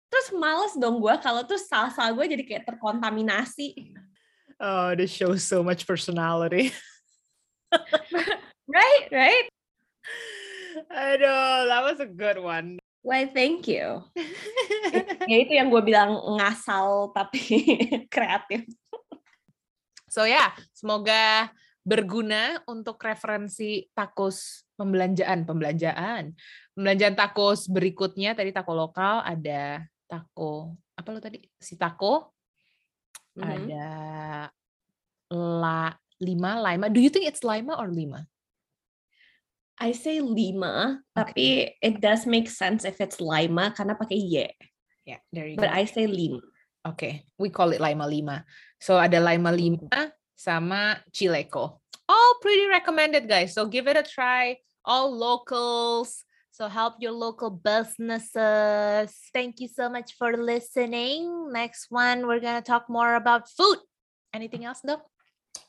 Terus 0.08 0.28
males 0.36 0.74
dong 0.78 1.02
gue 1.02 1.14
kalau 1.20 1.42
tuh 1.44 1.58
salsa 1.58 2.08
gue 2.12 2.24
jadi 2.24 2.44
kayak 2.44 2.64
terkontaminasi. 2.68 3.94
Oh, 4.62 4.94
this 4.94 5.10
shows 5.10 5.42
so 5.42 5.66
much 5.66 5.82
personality. 5.84 6.70
right, 8.70 9.06
right. 9.10 9.46
Aduh, 10.90 11.66
that 11.66 11.82
was 11.82 11.98
a 11.98 12.06
good 12.06 12.38
one. 12.38 12.78
Why, 13.04 13.28
thank 13.28 13.68
you. 13.68 14.00
ya 15.30 15.36
itu 15.44 15.52
yang 15.52 15.68
gue 15.68 15.82
bilang 15.84 16.16
ngasal 16.40 17.12
tapi 17.12 17.60
kreatif. 18.14 18.64
So 20.08 20.24
ya, 20.24 20.38
yeah, 20.38 20.50
semoga 20.72 21.52
berguna 21.84 22.64
untuk 22.64 22.96
referensi 23.04 23.92
takos 23.92 24.64
pembelanjaan, 24.80 25.44
pembelanjaan. 25.44 26.32
Pembelanjaan 26.72 27.12
takos 27.18 27.68
berikutnya 27.68 28.32
tadi 28.32 28.56
tako 28.56 28.72
lokal 28.72 29.20
ada 29.20 29.84
tako 30.06 30.78
apa 30.94 31.08
lo 31.10 31.18
tadi? 31.18 31.42
Si 31.58 31.74
tako. 31.74 32.34
Mm 33.34 33.42
-hmm. 33.42 33.50
Ada 33.50 33.88
la 35.34 35.90
lima 36.22 36.62
lima. 36.62 36.86
Do 36.88 37.02
you 37.02 37.10
think 37.10 37.26
it's 37.26 37.42
lima 37.42 37.74
or 37.74 37.90
lima? 37.90 38.26
I 39.74 39.90
say 39.90 40.22
lima, 40.22 41.02
okay. 41.18 41.18
tapi 41.18 41.46
it 41.82 41.98
does 41.98 42.30
make 42.30 42.46
sense 42.46 42.86
if 42.86 43.02
it's 43.02 43.18
lima 43.18 43.74
karena 43.74 43.98
pakai 43.98 44.22
y. 44.22 44.46
Yeah, 45.02 45.18
there 45.34 45.50
you 45.50 45.58
But 45.58 45.74
go. 45.74 45.78
I 45.82 45.84
say 45.90 46.06
lima. 46.06 46.38
Okay, 46.84 47.26
we 47.42 47.50
call 47.50 47.74
it 47.74 47.82
lima 47.82 48.06
lima. 48.06 48.46
So 48.78 49.00
ada 49.00 49.18
lima 49.18 49.50
lima 49.50 50.14
sama 50.38 51.02
Chileco. 51.10 51.82
All 52.06 52.32
pretty 52.38 52.70
recommended, 52.70 53.26
guys. 53.26 53.56
So 53.56 53.66
give 53.66 53.88
it 53.90 53.96
a 53.98 54.06
try. 54.06 54.60
All 54.84 55.10
locals. 55.10 56.22
So 56.54 56.70
help 56.70 57.02
your 57.02 57.10
local 57.10 57.50
businesses. 57.50 59.10
Thank 59.34 59.58
you 59.58 59.66
so 59.66 59.90
much 59.90 60.14
for 60.14 60.38
listening. 60.38 61.50
Next 61.50 61.90
one, 61.90 62.30
we're 62.30 62.38
gonna 62.38 62.62
talk 62.62 62.86
more 62.86 63.18
about 63.18 63.50
food. 63.50 63.82
Anything 64.30 64.62
else, 64.62 64.78
Doc? 64.86 65.02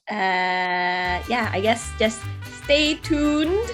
Uh, 0.06 1.26
yeah, 1.26 1.50
I 1.50 1.58
guess 1.58 1.90
just 1.98 2.22
stay 2.62 3.02
tuned 3.02 3.66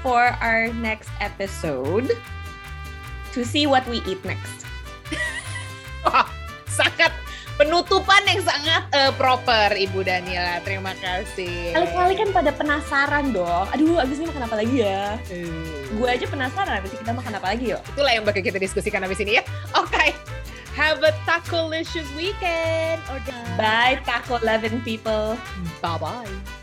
for 0.00 0.32
our 0.40 0.72
next 0.72 1.12
episode 1.20 2.16
to 3.36 3.44
see 3.44 3.68
what 3.68 3.84
we 3.84 4.00
eat 4.08 4.24
next. 4.24 4.64
sangat 6.80 7.12
penutupan 7.58 8.22
yang 8.24 8.40
sangat 8.40 8.86
uh, 8.94 9.12
proper 9.18 9.74
Ibu 9.74 10.06
Daniela. 10.06 10.62
Terima 10.62 10.94
kasih. 10.96 11.74
Kali-kali 11.74 12.14
kan 12.14 12.28
pada 12.30 12.50
penasaran 12.54 13.34
dong. 13.34 13.66
Aduh, 13.74 13.98
abis 13.98 14.22
ini 14.22 14.30
makan 14.30 14.46
apa 14.46 14.56
lagi 14.62 14.76
ya? 14.86 15.18
Hmm. 15.26 15.98
Gue 15.98 16.08
aja 16.08 16.24
penasaran 16.30 16.78
abis 16.78 16.94
ini 16.94 17.02
kita 17.02 17.12
makan 17.12 17.32
apa 17.34 17.46
lagi 17.50 17.64
yuk. 17.74 17.82
Itulah 17.92 18.12
yang 18.14 18.24
bakal 18.24 18.40
kita 18.40 18.62
diskusikan 18.62 19.02
abis 19.02 19.18
ini 19.20 19.36
ya. 19.36 19.44
Oke. 19.74 19.90
Okay. 19.90 20.10
Have 20.78 21.02
a 21.02 21.10
taco-licious 21.26 22.06
weekend. 22.14 23.02
Bye, 23.58 23.98
taco 24.06 24.38
loving 24.46 24.78
people. 24.86 25.34
Bye-bye. 25.82 26.57